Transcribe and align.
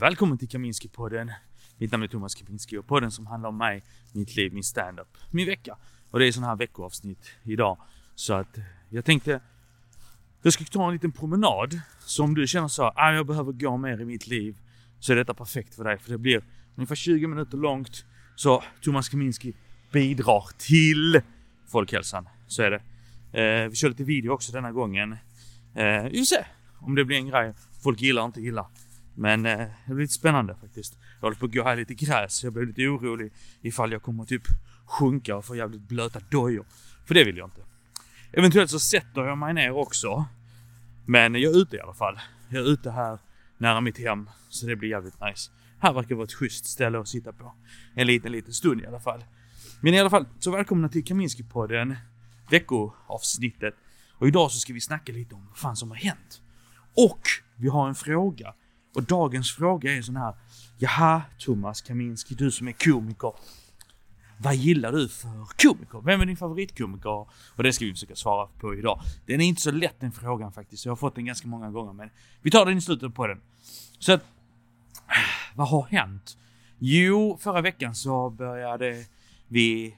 Välkommen 0.00 0.38
till 0.38 0.48
Kaminski-podden. 0.48 1.30
Mitt 1.78 1.92
namn 1.92 2.04
är 2.04 2.08
Thomas 2.08 2.34
Kaminski 2.34 2.78
och 2.78 2.86
podden 2.86 3.10
som 3.10 3.26
handlar 3.26 3.48
om 3.48 3.58
mig, 3.58 3.82
mitt 4.12 4.36
liv, 4.36 4.52
min 4.52 4.64
standup, 4.64 5.08
min 5.30 5.46
vecka. 5.46 5.76
Och 6.10 6.18
det 6.18 6.26
är 6.26 6.32
sådana 6.32 6.48
här 6.48 6.56
veckoavsnitt 6.56 7.30
idag. 7.42 7.78
Så 8.14 8.34
att 8.34 8.58
jag 8.88 9.04
tänkte 9.04 9.40
jag 10.42 10.52
ska 10.52 10.64
ta 10.64 10.86
en 10.86 10.92
liten 10.92 11.12
promenad. 11.12 11.80
Så 11.98 12.24
om 12.24 12.34
du 12.34 12.46
känner 12.46 12.68
så 12.68 12.82
att 12.84 12.92
ah, 12.96 13.12
jag 13.12 13.26
behöver 13.26 13.52
gå 13.52 13.76
mer 13.76 14.00
i 14.00 14.04
mitt 14.04 14.26
liv 14.26 14.56
så 15.00 15.12
är 15.12 15.16
detta 15.16 15.34
perfekt 15.34 15.74
för 15.74 15.84
dig. 15.84 15.98
För 15.98 16.12
det 16.12 16.18
blir 16.18 16.44
ungefär 16.76 16.94
20 16.94 17.26
minuter 17.26 17.56
långt. 17.56 18.04
Så 18.36 18.62
Thomas 18.80 19.08
Kaminski 19.08 19.54
bidrar 19.92 20.44
till 20.58 21.20
folkhälsan. 21.68 22.28
Så 22.46 22.62
är 22.62 22.70
det. 22.70 22.82
Eh, 23.40 23.68
vi 23.68 23.76
kör 23.76 23.88
lite 23.88 24.04
video 24.04 24.32
också 24.32 24.52
denna 24.52 24.72
gången. 24.72 25.12
Eh, 25.74 26.02
vi 26.02 26.18
får 26.18 26.24
se 26.24 26.44
om 26.78 26.94
det 26.94 27.04
blir 27.04 27.16
en 27.16 27.28
grej 27.28 27.54
folk 27.82 28.00
gillar 28.00 28.22
och 28.22 28.26
inte 28.26 28.40
gillar. 28.40 28.66
Men 29.14 29.46
eh, 29.46 29.58
det 29.58 29.94
blir 29.94 30.02
lite 30.02 30.14
spännande 30.14 30.54
faktiskt. 30.60 30.98
Jag 31.14 31.26
håller 31.26 31.36
på 31.36 31.46
att 31.46 31.52
gå 31.52 31.64
här 31.64 31.76
lite 31.76 31.94
gräs. 31.94 32.44
Jag 32.44 32.52
blir 32.52 32.66
lite 32.66 32.86
orolig 32.86 33.32
ifall 33.60 33.92
jag 33.92 34.02
kommer 34.02 34.24
typ 34.24 34.42
sjunka 34.86 35.36
och 35.36 35.44
få 35.44 35.56
jävligt 35.56 35.88
blöta 35.88 36.20
dojor. 36.30 36.66
För 37.06 37.14
det 37.14 37.24
vill 37.24 37.36
jag 37.36 37.46
inte. 37.46 37.60
Eventuellt 38.32 38.70
så 38.70 38.78
sätter 38.78 39.20
jag 39.20 39.38
mig 39.38 39.54
ner 39.54 39.70
också. 39.70 40.24
Men 41.06 41.34
jag 41.34 41.54
är 41.54 41.58
ute 41.58 41.76
i 41.76 41.80
alla 41.80 41.94
fall. 41.94 42.20
Jag 42.48 42.66
är 42.66 42.68
ute 42.68 42.90
här 42.90 43.18
nära 43.58 43.80
mitt 43.80 43.98
hem. 43.98 44.30
Så 44.48 44.66
det 44.66 44.76
blir 44.76 44.88
jävligt 44.88 45.20
nice. 45.20 45.50
Här 45.78 45.92
verkar 45.92 46.14
vara 46.14 46.24
ett 46.24 46.32
schysst 46.32 46.66
ställe 46.66 46.98
att 46.98 47.08
sitta 47.08 47.32
på. 47.32 47.54
En 47.94 48.06
liten, 48.06 48.32
liten 48.32 48.52
stund 48.52 48.80
i 48.80 48.86
alla 48.86 49.00
fall. 49.00 49.24
Men 49.80 49.94
i 49.94 50.00
alla 50.00 50.10
fall, 50.10 50.26
så 50.38 50.50
välkomna 50.50 50.88
till 50.88 51.04
Kaminski-podden. 51.04 51.96
Veckoavsnittet. 52.50 53.74
Och 54.18 54.28
idag 54.28 54.50
så 54.50 54.58
ska 54.58 54.72
vi 54.72 54.80
snacka 54.80 55.12
lite 55.12 55.34
om 55.34 55.46
vad 55.46 55.58
fan 55.58 55.76
som 55.76 55.90
har 55.90 55.96
hänt. 55.96 56.42
Och 56.96 57.20
vi 57.56 57.68
har 57.68 57.88
en 57.88 57.94
fråga. 57.94 58.54
Och 58.94 59.02
dagens 59.02 59.52
fråga 59.52 59.96
är 59.96 60.02
sån 60.02 60.16
här. 60.16 60.34
Jaha, 60.78 61.22
Thomas 61.38 61.82
Kaminski, 61.82 62.34
du 62.34 62.50
som 62.50 62.68
är 62.68 62.72
komiker. 62.72 63.32
Vad 64.38 64.54
gillar 64.54 64.92
du 64.92 65.08
för 65.08 65.46
komiker? 65.62 66.00
Vem 66.04 66.20
är 66.20 66.26
din 66.26 66.36
favoritkomiker? 66.36 67.26
Och 67.56 67.62
det 67.62 67.72
ska 67.72 67.84
vi 67.84 67.92
försöka 67.92 68.16
svara 68.16 68.46
på 68.46 68.74
idag. 68.74 69.00
Den 69.26 69.40
är 69.40 69.44
inte 69.44 69.62
så 69.62 69.70
lätt 69.70 70.00
den 70.00 70.12
frågan 70.12 70.52
faktiskt. 70.52 70.84
Jag 70.84 70.90
har 70.90 70.96
fått 70.96 71.14
den 71.14 71.24
ganska 71.24 71.48
många 71.48 71.70
gånger 71.70 71.92
men 71.92 72.10
vi 72.42 72.50
tar 72.50 72.66
den 72.66 72.78
i 72.78 72.80
slutet 72.80 73.14
på 73.14 73.26
den. 73.26 73.40
Så 73.98 74.12
att, 74.12 74.24
vad 75.54 75.68
har 75.68 75.82
hänt? 75.82 76.38
Jo, 76.78 77.38
förra 77.40 77.60
veckan 77.60 77.94
så 77.94 78.30
började 78.30 79.04
vi 79.48 79.96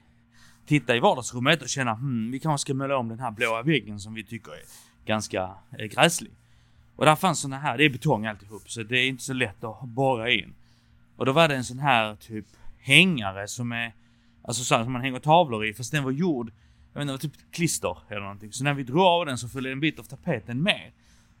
titta 0.65 0.95
i 0.95 0.99
vardagsrummet 0.99 1.61
och 1.61 1.69
känna 1.69 1.93
hmm, 1.93 2.31
vi 2.31 2.39
kanske 2.39 2.61
ska 2.61 2.73
måla 2.73 2.97
om 2.97 3.09
den 3.09 3.19
här 3.19 3.31
blåa 3.31 3.61
väggen 3.61 3.99
som 3.99 4.13
vi 4.13 4.23
tycker 4.23 4.51
är 4.51 4.63
ganska 5.05 5.55
gräslig. 5.91 6.31
Och 6.95 7.05
där 7.05 7.15
fanns 7.15 7.39
såna 7.39 7.57
här, 7.57 7.77
det 7.77 7.85
är 7.85 7.89
betong 7.89 8.25
alltihop 8.25 8.69
så 8.69 8.83
det 8.83 8.97
är 8.97 9.07
inte 9.07 9.23
så 9.23 9.33
lätt 9.33 9.63
att 9.63 9.83
borra 9.83 10.31
in. 10.31 10.53
Och 11.15 11.25
då 11.25 11.31
var 11.31 11.47
det 11.47 11.55
en 11.55 11.63
sån 11.63 11.79
här 11.79 12.15
typ 12.15 12.45
hängare 12.79 13.47
som 13.47 13.71
är 13.71 13.93
Alltså 14.47 14.63
så 14.63 14.83
som 14.83 14.93
man 14.93 15.01
hänger 15.01 15.19
tavlor 15.19 15.65
i 15.65 15.73
fast 15.73 15.91
den 15.91 16.03
var 16.03 16.11
gjord 16.11 16.51
Jag 16.93 16.99
vet 16.99 17.09
inte, 17.09 17.27
typ 17.27 17.51
klister 17.51 17.97
eller 18.09 18.21
någonting. 18.21 18.51
Så 18.51 18.63
när 18.63 18.73
vi 18.73 18.83
drog 18.83 19.01
av 19.01 19.25
den 19.25 19.37
så 19.37 19.47
följde 19.47 19.71
en 19.71 19.79
bit 19.79 19.99
av 19.99 20.03
tapeten 20.03 20.63
med. 20.63 20.91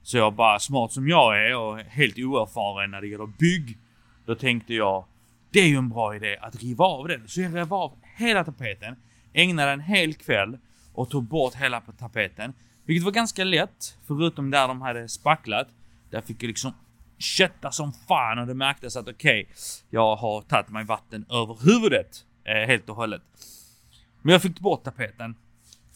Så 0.03 0.17
jag 0.17 0.33
bara 0.33 0.59
smart 0.59 0.91
som 0.91 1.07
jag 1.07 1.47
är 1.47 1.57
och 1.57 1.79
helt 1.79 2.17
oerfaren 2.17 2.91
när 2.91 3.01
det 3.01 3.07
gäller 3.07 3.25
bygg. 3.25 3.77
Då 4.25 4.35
tänkte 4.35 4.73
jag 4.73 5.05
det 5.51 5.59
är 5.59 5.67
ju 5.67 5.77
en 5.77 5.89
bra 5.89 6.15
idé 6.15 6.37
att 6.41 6.55
riva 6.55 6.85
av 6.85 7.07
den. 7.07 7.27
Så 7.27 7.41
jag 7.41 7.55
rev 7.55 7.73
av 7.73 7.93
hela 8.17 8.43
tapeten, 8.43 8.95
ägnade 9.33 9.71
en 9.71 9.79
hel 9.79 10.13
kväll 10.13 10.57
och 10.93 11.09
tog 11.09 11.23
bort 11.23 11.55
hela 11.55 11.81
tapeten. 11.81 12.53
Vilket 12.85 13.05
var 13.05 13.11
ganska 13.11 13.43
lätt, 13.43 13.97
förutom 14.07 14.51
där 14.51 14.67
de 14.67 14.81
hade 14.81 15.09
spacklat. 15.09 15.67
Där 16.09 16.21
fick 16.21 16.43
jag 16.43 16.47
liksom 16.47 16.73
kötta 17.17 17.71
som 17.71 17.93
fan 17.93 18.39
och 18.39 18.47
det 18.47 18.53
märktes 18.53 18.95
att 18.95 19.07
okej, 19.07 19.41
okay, 19.41 19.53
jag 19.89 20.15
har 20.15 20.41
tagit 20.41 20.69
mig 20.69 20.85
vatten 20.85 21.25
över 21.29 21.57
huvudet 21.65 22.25
eh, 22.43 22.67
helt 22.67 22.89
och 22.89 22.95
hållet. 22.95 23.21
Men 24.21 24.31
jag 24.31 24.41
fick 24.41 24.59
bort 24.59 24.83
tapeten. 24.83 25.35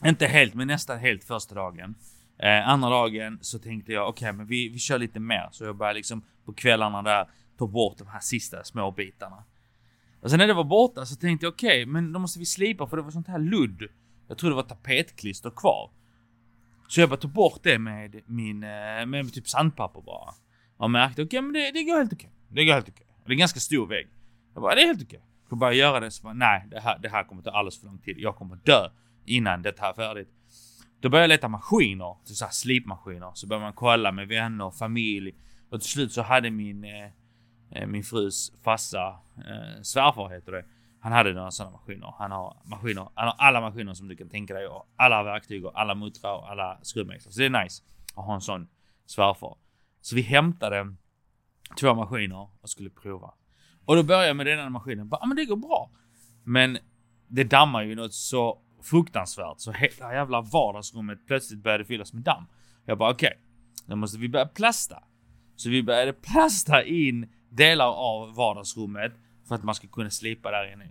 Inte 0.06 0.26
helt, 0.26 0.54
men 0.54 0.68
nästan 0.68 1.00
helt 1.00 1.24
första 1.24 1.56
dagen. 1.56 1.96
Eh, 2.38 2.70
andra 2.70 2.90
dagen 2.90 3.40
så 3.42 3.60
tänkte 3.60 3.92
jag 3.92 4.10
okej, 4.10 4.26
okay, 4.26 4.38
men 4.38 4.46
vi, 4.46 4.70
vi 4.70 4.80
kör 4.80 5.00
lite 5.00 5.20
mer. 5.20 5.50
Så 5.52 5.64
jag 5.64 5.76
började 5.76 5.98
liksom 5.98 6.24
på 6.46 6.54
kvällarna 6.54 7.02
där 7.02 7.28
ta 7.58 7.68
bort 7.68 7.98
de 7.98 8.08
här 8.08 8.20
sista 8.20 8.64
små 8.64 8.92
bitarna. 8.92 9.44
Och 10.22 10.30
sen 10.30 10.40
när 10.40 10.48
det 10.48 10.54
var 10.54 10.64
borta 10.64 11.06
så 11.06 11.16
tänkte 11.16 11.46
jag 11.46 11.54
okej, 11.54 11.84
okay, 11.84 11.86
men 11.86 12.14
då 12.14 12.20
måste 12.20 12.40
vi 12.40 12.46
slipa 12.46 12.88
för 12.88 12.98
det 12.98 13.04
var 13.04 13.12
sånt 13.12 13.28
här 13.28 13.40
ludd. 13.40 13.84
Jag 14.28 14.38
tror 14.38 14.50
det 14.50 14.56
var 14.56 14.64
tapetklister 14.64 15.50
kvar. 15.50 15.92
Så 16.90 17.02
jag 17.02 17.10
bara 17.10 17.20
tog 17.20 17.32
bort 17.32 17.60
det 17.64 17.80
med 17.80 18.22
min, 18.26 18.64
eh, 18.64 19.06
med 19.06 19.34
typ 19.34 19.48
sandpapper 19.48 20.02
bara. 20.02 20.34
Och 20.78 20.92
märkte 20.92 21.22
okej, 21.22 21.26
okay, 21.26 21.42
men 21.42 21.54
det, 21.54 21.72
det 21.72 21.84
går 21.84 21.98
helt 21.98 22.14
okej. 22.14 22.32
Det 22.48 22.66
går 22.66 22.74
helt 22.74 22.90
okej. 22.90 23.08
Det 23.26 23.30
är 23.30 23.32
en 23.32 23.38
ganska 23.40 23.60
stor 23.60 23.88
vägg. 23.88 24.08
Jag 24.54 24.62
bara, 24.62 24.76
det 24.76 24.82
är 24.82 24.86
helt 24.86 25.04
okej. 25.04 25.24
Jag 25.50 25.58
bara 25.58 25.74
göra 25.74 26.00
det 26.00 26.12
så 26.12 26.24
bara, 26.24 26.34
nej, 26.34 26.68
det 26.72 26.80
här, 26.80 27.00
det 27.00 27.10
här 27.10 27.24
kommer 27.24 27.42
ta 27.42 27.52
alldeles 27.52 27.80
för 27.80 27.86
lång 27.88 28.00
tid. 28.00 28.16
Jag 28.20 28.36
kommer 28.36 28.56
dö 28.56 28.90
innan 29.26 29.62
det 29.62 29.80
här 29.80 29.90
är 29.90 29.94
färdigt. 29.94 30.30
Då 31.02 31.10
började 31.10 31.24
jag 31.24 31.38
leta 31.38 31.48
maskiner, 31.48 32.18
så 32.24 32.46
här 32.46 32.52
slipmaskiner. 32.52 33.32
Så 33.34 33.48
började 33.48 33.66
man 33.66 33.74
kolla 33.74 34.12
med 34.12 34.28
vänner 34.28 34.66
och 34.66 34.76
familj. 34.76 35.36
Och 35.70 35.82
till 35.82 35.90
slut 35.90 36.12
så 36.12 36.22
hade 36.22 36.52
min, 36.52 36.84
eh, 36.84 37.12
eh 37.72 37.88
min 37.88 38.04
frus 38.04 38.52
farsa, 38.64 39.20
eh, 39.38 39.82
svärfar 39.82 40.30
heter 40.30 40.52
det. 40.52 40.66
Han 41.02 41.12
hade 41.12 41.34
några 41.34 41.52
sådana 41.52 41.72
maskiner. 41.72 42.14
Han 42.18 42.32
har 42.32 42.58
maskiner, 42.66 43.08
han 43.16 43.28
har 43.28 43.36
alla 43.38 43.62
maskiner 43.62 43.94
som 43.94 44.08
du 44.08 44.16
kan 44.16 44.30
tänka 44.30 44.54
dig 44.54 44.68
och 44.68 44.94
alla 44.96 45.24
verktyg 45.24 45.66
och 45.66 45.80
alla 45.80 45.96
muttrar 45.96 46.34
och 46.34 46.52
alla 46.52 46.80
skruvmejslar. 46.82 47.32
Så 47.32 47.40
det 47.40 47.46
är 47.46 47.64
nice 47.64 47.84
att 48.16 48.26
ha 48.26 48.36
en 48.36 48.42
sån 48.42 48.68
svärfar. 49.06 49.58
Så 50.02 50.16
vi 50.16 50.22
hämtade 50.22 50.96
två 51.80 51.94
maskiner 51.94 52.50
och 52.62 52.70
skulle 52.70 52.90
prova. 52.90 53.34
Och 53.86 53.96
då 53.96 54.04
började 54.04 54.28
jag 54.28 54.36
med 54.36 54.46
den 54.46 54.60
här 54.60 54.70
maskinen. 54.70 55.08
Ja 55.12 55.20
ah, 55.22 55.26
men 55.26 55.38
det 55.38 55.46
går 55.46 55.56
bra. 55.56 55.92
Men 56.44 56.78
det 57.28 57.44
dammar 57.44 57.82
ju 57.82 57.96
något 57.96 58.14
så 58.14 58.62
fruktansvärt 58.84 59.60
så 59.60 59.72
hela 59.72 60.14
jävla 60.14 60.42
vardagsrummet 60.42 61.28
plötsligt 61.28 61.64
började 61.64 61.86
fyllas 61.86 62.14
med 62.14 62.24
damm. 62.24 62.46
Jag 62.86 62.98
bara 62.98 63.12
okej, 63.12 63.28
okay, 63.28 63.40
då 63.86 63.96
måste 63.96 64.18
vi 64.18 64.30
börja 64.30 64.46
plasta. 64.46 65.04
Så 65.56 65.70
vi 65.70 65.84
började 65.84 66.14
plasta 66.14 66.84
in 66.84 67.34
delar 67.50 67.88
av 67.88 68.36
vardagsrummet 68.36 69.14
för 69.50 69.56
att 69.56 69.64
man 69.64 69.76
ska 69.76 69.88
kunna 69.88 70.10
slipa 70.10 70.52
där 70.52 70.74
inne. 70.74 70.86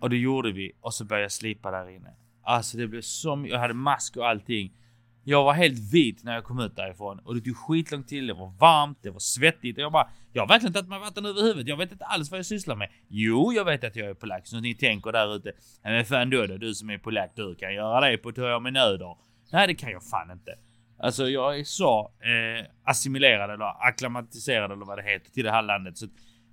Och 0.00 0.10
det 0.10 0.16
gjorde 0.16 0.52
vi 0.52 0.72
och 0.80 0.94
så 0.94 1.04
började 1.04 1.24
jag 1.24 1.32
slipa 1.32 1.70
där 1.70 1.88
inne. 1.88 2.14
Alltså 2.42 2.78
det 2.78 2.86
blev 2.86 3.02
så 3.02 3.36
mycket. 3.36 3.52
Jag 3.52 3.60
hade 3.60 3.74
mask 3.74 4.16
och 4.16 4.28
allting. 4.28 4.76
Jag 5.24 5.44
var 5.44 5.52
helt 5.52 5.92
vit 5.92 6.24
när 6.24 6.34
jag 6.34 6.44
kom 6.44 6.60
ut 6.60 6.76
därifrån 6.76 7.18
och 7.18 7.34
det 7.34 7.40
tog 7.40 7.56
skitlång 7.56 8.04
tid. 8.04 8.26
Det 8.26 8.34
var 8.34 8.52
varmt, 8.60 8.98
det 9.02 9.10
var 9.10 9.18
svettigt 9.18 9.78
och 9.78 9.82
jag 9.82 9.92
bara, 9.92 10.10
jag 10.32 10.42
har 10.42 10.48
verkligen 10.48 10.72
tagit 10.72 10.88
mig 10.88 11.00
vatten 11.00 11.26
över 11.26 11.42
huvudet. 11.42 11.68
Jag 11.68 11.76
vet 11.76 11.92
inte 11.92 12.04
alls 12.04 12.30
vad 12.30 12.38
jag 12.38 12.46
sysslar 12.46 12.76
med. 12.76 12.90
Jo, 13.08 13.52
jag 13.52 13.64
vet 13.64 13.84
att 13.84 13.96
jag 13.96 14.10
är 14.10 14.14
polack, 14.14 14.46
så 14.46 14.60
ni 14.60 14.74
tänker 14.74 15.12
där 15.12 15.36
ute. 15.36 15.52
Men 15.82 16.04
fan 16.04 16.30
då, 16.30 16.46
då 16.46 16.56
du 16.56 16.74
som 16.74 16.90
är 16.90 16.98
polack, 16.98 17.32
du 17.34 17.54
kan 17.54 17.74
göra 17.74 18.10
det 18.10 18.18
på 18.18 18.32
tur 18.32 18.60
med 18.60 18.72
nöder. 18.72 19.16
Nej, 19.52 19.66
det 19.66 19.74
kan 19.74 19.90
jag 19.90 20.04
fan 20.04 20.30
inte. 20.30 20.58
Alltså, 20.98 21.28
jag 21.28 21.58
är 21.58 21.64
så 21.64 22.00
eh, 22.00 22.66
assimilerad 22.84 23.50
eller 23.50 23.88
akklimatiserad 23.88 24.72
eller 24.72 24.84
vad 24.84 24.98
det 24.98 25.02
heter 25.02 25.30
till 25.30 25.44
det 25.44 25.50
här 25.50 25.62
landet 25.62 25.98
så 25.98 26.06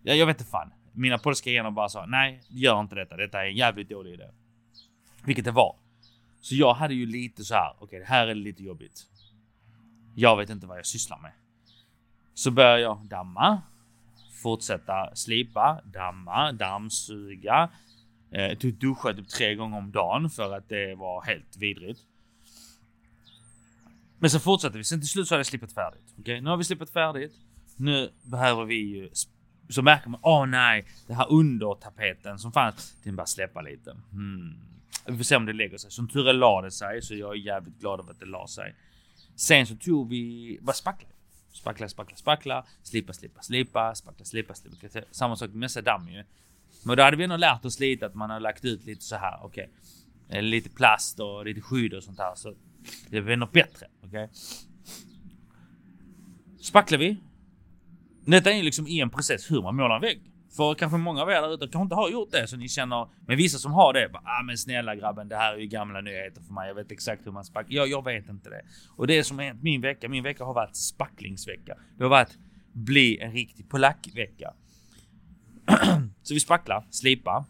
ja, 0.03 0.13
jag 0.13 0.25
vet 0.25 0.39
inte 0.39 0.51
fan. 0.51 0.73
Mina 0.93 1.17
polska 1.17 1.49
gener 1.49 1.71
bara 1.71 1.89
sa 1.89 2.05
nej, 2.05 2.43
gör 2.47 2.79
inte 2.79 2.95
detta. 2.95 3.17
Detta 3.17 3.43
är 3.43 3.47
en 3.47 3.55
jävligt 3.55 3.89
dålig 3.89 4.13
idé. 4.13 4.29
Vilket 5.23 5.45
det 5.45 5.51
var. 5.51 5.75
Så 6.41 6.55
jag 6.55 6.73
hade 6.73 6.93
ju 6.93 7.05
lite 7.05 7.45
så 7.45 7.53
här. 7.53 7.69
Okej, 7.69 7.85
okay, 7.85 7.99
det 7.99 8.05
här 8.05 8.27
är 8.27 8.35
lite 8.35 8.63
jobbigt. 8.63 9.07
Jag 10.15 10.37
vet 10.37 10.49
inte 10.49 10.67
vad 10.67 10.77
jag 10.77 10.85
sysslar 10.85 11.19
med. 11.19 11.31
Så 12.33 12.51
börjar 12.51 12.77
jag 12.77 13.05
damma. 13.05 13.61
Fortsätta 14.43 15.15
slipa, 15.15 15.81
damma, 15.85 16.51
dammsuga. 16.51 17.69
Eh, 18.31 18.57
tog 18.57 18.73
duscha 18.73 19.13
typ 19.13 19.29
tre 19.29 19.55
gånger 19.55 19.77
om 19.77 19.91
dagen 19.91 20.29
för 20.29 20.57
att 20.57 20.69
det 20.69 20.95
var 20.95 21.21
helt 21.25 21.57
vidrigt. 21.57 21.99
Men 24.19 24.29
så 24.29 24.39
fortsatte 24.39 24.77
vi. 24.77 24.83
Sen 24.83 24.99
till 24.99 25.09
slut 25.09 25.27
så 25.27 25.33
hade 25.33 25.39
jag 25.39 25.45
slipat 25.45 25.73
färdigt. 25.73 26.03
Okej, 26.11 26.21
okay? 26.21 26.41
nu 26.41 26.49
har 26.49 26.57
vi 26.57 26.63
slipat 26.63 26.89
färdigt. 26.89 27.33
Nu 27.75 28.11
behöver 28.23 28.65
vi 28.65 28.75
ju... 28.75 29.09
Så 29.69 29.81
märker 29.81 30.09
man, 30.09 30.19
åh 30.23 30.43
oh, 30.43 30.45
nej, 30.45 30.85
det 31.07 31.13
här 31.13 31.31
under 31.31 31.75
tapeten 31.75 32.39
som 32.39 32.51
fanns, 32.51 32.95
den 33.03 33.15
bara 33.15 33.25
släppa 33.25 33.61
lite. 33.61 33.97
Hmm. 34.11 34.55
Vi 35.05 35.17
får 35.17 35.23
se 35.23 35.35
om 35.35 35.45
det 35.45 35.53
lägger 35.53 35.77
sig. 35.77 35.91
Som 35.91 36.07
tur 36.07 36.29
är 36.29 36.33
la 36.33 36.61
det 36.61 36.71
sig, 36.71 37.01
så 37.01 37.15
jag 37.15 37.31
är 37.31 37.35
jävligt 37.35 37.79
glad 37.79 37.99
över 37.99 38.11
att 38.11 38.19
det 38.19 38.25
la 38.25 38.47
sig. 38.47 38.75
Sen 39.35 39.67
så 39.67 39.75
tog 39.75 40.09
vi, 40.09 40.59
vad 40.61 40.75
spackla? 40.75 41.09
Spackla, 41.51 41.89
spackla, 41.89 42.15
spackla, 42.17 42.65
slipa, 42.83 43.13
slipa, 43.13 43.41
slipa, 43.41 43.95
spackla, 43.95 44.25
slipa, 44.25 44.53
slipa. 44.53 45.01
Samma 45.11 45.35
sak 45.35 45.49
med 45.49 45.57
massa 45.57 45.81
damm 45.81 46.09
ju. 46.09 46.23
Men 46.83 46.97
då 46.97 47.03
hade 47.03 47.17
vi 47.17 47.23
ändå 47.23 47.37
lärt 47.37 47.65
oss 47.65 47.79
lite 47.79 48.05
att 48.05 48.15
man 48.15 48.29
har 48.29 48.39
lagt 48.39 48.65
ut 48.65 48.85
lite 48.85 49.03
så 49.03 49.15
här, 49.15 49.39
okej. 49.43 49.69
Okay. 50.27 50.41
Lite 50.41 50.69
plast 50.69 51.19
och 51.19 51.45
lite 51.45 51.61
skydd 51.61 51.93
och 51.93 52.03
sånt 52.03 52.19
här. 52.19 52.35
Så 52.35 52.55
det 53.09 53.21
blir 53.21 53.37
nog 53.37 53.51
bättre, 53.51 53.87
okej. 54.03 54.23
Okay? 54.23 54.35
Spacklar 56.61 56.99
vi. 56.99 57.17
Detta 58.27 58.51
är 58.51 58.55
ju 58.55 58.63
liksom 58.63 58.87
en 58.87 59.09
process 59.09 59.51
hur 59.51 59.61
man 59.61 59.75
målar 59.75 59.95
en 59.95 60.01
vägg. 60.01 60.21
För 60.55 60.73
kanske 60.73 60.97
många 60.97 61.21
av 61.21 61.29
er 61.29 61.41
där 61.41 61.53
ute 61.53 61.67
kanske 61.67 61.81
inte 61.81 61.95
har 61.95 62.09
gjort 62.09 62.31
det 62.31 62.47
så 62.47 62.57
ni 62.57 62.69
känner, 62.69 63.07
men 63.27 63.37
vissa 63.37 63.57
som 63.57 63.71
har 63.71 63.93
det, 63.93 64.09
bara, 64.13 64.23
ah 64.25 64.43
men 64.43 64.57
snälla 64.57 64.95
grabben, 64.95 65.27
det 65.27 65.35
här 65.35 65.53
är 65.53 65.57
ju 65.57 65.67
gamla 65.67 66.01
nyheter 66.01 66.41
för 66.41 66.53
mig. 66.53 66.67
Jag 66.67 66.75
vet 66.75 66.91
exakt 66.91 67.25
hur 67.25 67.31
man 67.31 67.45
spacklar. 67.45 67.77
Ja, 67.77 67.85
jag 67.85 68.03
vet 68.03 68.29
inte 68.29 68.49
det. 68.49 68.61
Och 68.95 69.07
det 69.07 69.23
som 69.23 69.37
har 69.37 69.45
hänt 69.45 69.63
min 69.63 69.81
vecka. 69.81 70.09
Min 70.09 70.23
vecka 70.23 70.43
har 70.43 70.53
varit 70.53 70.75
spacklingsvecka. 70.75 71.77
Det 71.97 72.03
har 72.03 72.09
varit 72.09 72.37
bli 72.73 73.19
en 73.19 73.31
riktig 73.31 73.69
polackvecka. 73.69 74.53
så 76.23 76.33
vi 76.33 76.39
spacklar, 76.39 76.85
slipar. 76.89 77.43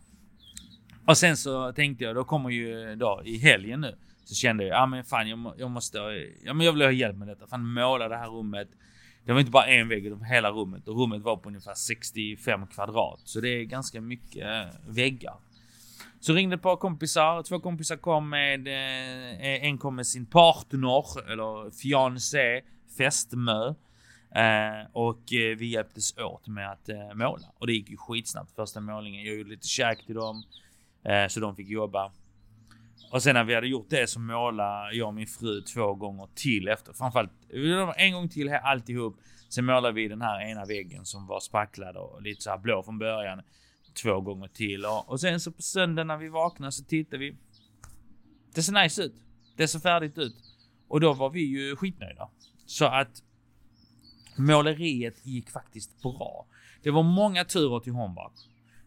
Och 1.06 1.18
sen 1.18 1.38
så 1.38 1.74
tänkte 1.74 2.04
jag, 2.04 2.16
då 2.16 2.24
kommer 2.24 2.50
ju 2.50 2.96
då 2.96 3.22
i 3.26 3.38
helgen 3.38 3.82
nu. 3.82 3.96
Så 4.26 4.36
kände 4.36 4.64
jag, 4.64 4.78
ja 4.78 4.86
men 4.86 5.04
fan 5.04 5.30
jag, 5.30 5.54
jag 5.58 5.72
måste, 5.72 5.98
ja 6.44 6.54
men 6.54 6.66
jag 6.66 6.74
vill 6.74 6.82
ha 6.82 6.92
hjälp 6.92 7.18
med 7.18 7.28
detta. 7.28 7.48
Fan 7.48 7.74
måla 7.74 8.08
det 8.08 8.18
här 8.18 8.28
rummet. 8.28 8.68
Det 9.28 9.34
var 9.34 9.40
inte 9.40 9.52
bara 9.52 9.66
en 9.66 9.88
vägg, 9.88 10.06
utan 10.06 10.24
hela 10.24 10.52
rummet. 10.52 10.88
Och 10.88 11.00
rummet 11.00 11.22
var 11.22 11.38
på 11.38 11.50
ungefär 11.50 11.74
65 11.74 12.68
kvadrat. 12.68 13.20
Så 13.24 13.42
det 13.42 13.50
är 13.50 13.64
ganska 13.64 14.02
mycket 14.02 14.46
eh, 14.46 14.80
väggar. 14.88 15.36
Så 16.20 16.34
ringde 16.34 16.56
ett 16.56 16.62
par 16.62 16.76
kompisar. 16.76 17.44
Två 17.44 17.60
kompisar 17.60 17.96
kom 17.96 18.30
med, 18.30 18.68
eh, 18.68 19.66
en 19.66 19.78
kom 19.78 19.96
med 19.96 20.08
sin 20.08 20.26
partner, 20.26 21.32
eller 21.32 21.72
fiancé, 21.72 22.62
fästmö. 22.98 23.68
Eh, 24.36 24.88
och 24.94 25.34
eh, 25.34 25.58
vi 25.58 25.66
hjälptes 25.66 26.18
åt 26.18 26.48
med 26.48 26.72
att 26.72 26.90
eh, 26.90 27.14
måla. 27.14 27.48
Och 27.58 27.68
det 27.68 27.74
gick 27.74 27.90
ju 27.90 27.98
skitsnabbt 27.98 28.56
första 28.56 28.80
målningen. 28.80 29.26
Jag 29.26 29.36
gjorde 29.36 29.50
lite 29.50 29.68
käk 29.68 30.06
till 30.06 30.16
dem. 30.16 30.44
Eh, 31.04 31.28
så 31.28 31.40
de 31.40 31.56
fick 31.56 31.70
jobba. 31.70 32.12
Och 33.12 33.24
sen 33.24 33.34
när 33.34 33.44
vi 33.44 33.56
hade 33.56 33.68
gjort 33.68 33.90
det 33.90 34.10
så 34.10 34.20
målade 34.20 34.96
jag 34.96 35.08
och 35.08 35.14
min 35.14 35.28
fru 35.28 35.62
två 35.62 35.94
gånger 35.94 36.28
till 36.36 36.68
efter. 36.68 36.94
Framförallt 36.94 37.32
en 37.98 38.14
gång 38.14 38.30
till 38.30 38.50
alltihop. 38.50 39.18
Sen 39.50 39.66
målade 39.66 39.94
vi 39.94 40.08
den 40.08 40.22
här 40.22 40.42
ena 40.42 40.66
väggen 40.66 41.06
som 41.06 41.28
var 41.28 41.40
spacklad 41.40 41.98
och 41.98 42.22
lite 42.22 42.42
så 42.42 42.50
här 42.50 42.58
blå 42.58 42.84
från 42.84 43.00
början. 43.00 43.42
Två 44.04 44.22
gånger 44.22 44.48
till. 44.48 44.86
Och, 44.86 45.10
och 45.10 45.20
sen 45.20 45.40
så 45.40 45.52
på 45.52 45.62
söndagen 45.62 46.08
när 46.08 46.18
vi 46.18 46.30
vaknade 46.30 46.72
så 46.72 46.84
tittade 46.84 47.18
vi. 47.18 47.36
Det 48.56 48.64
ser 48.64 48.84
nice 48.84 49.04
ut. 49.04 49.16
Det 49.56 49.68
ser 49.68 49.80
färdigt 49.80 50.18
ut. 50.18 50.36
Och 50.88 51.02
då 51.02 51.14
var 51.14 51.30
vi 51.30 51.42
ju 51.42 51.76
skitnöjda. 51.76 52.30
Så 52.66 52.86
att 52.86 53.24
måleriet 54.38 55.26
gick 55.26 55.50
faktiskt 55.50 56.02
bra. 56.02 56.46
Det 56.84 56.92
var 56.92 57.04
många 57.04 57.46
turer 57.46 57.80
till 57.80 57.94
Hornbach. 57.94 58.32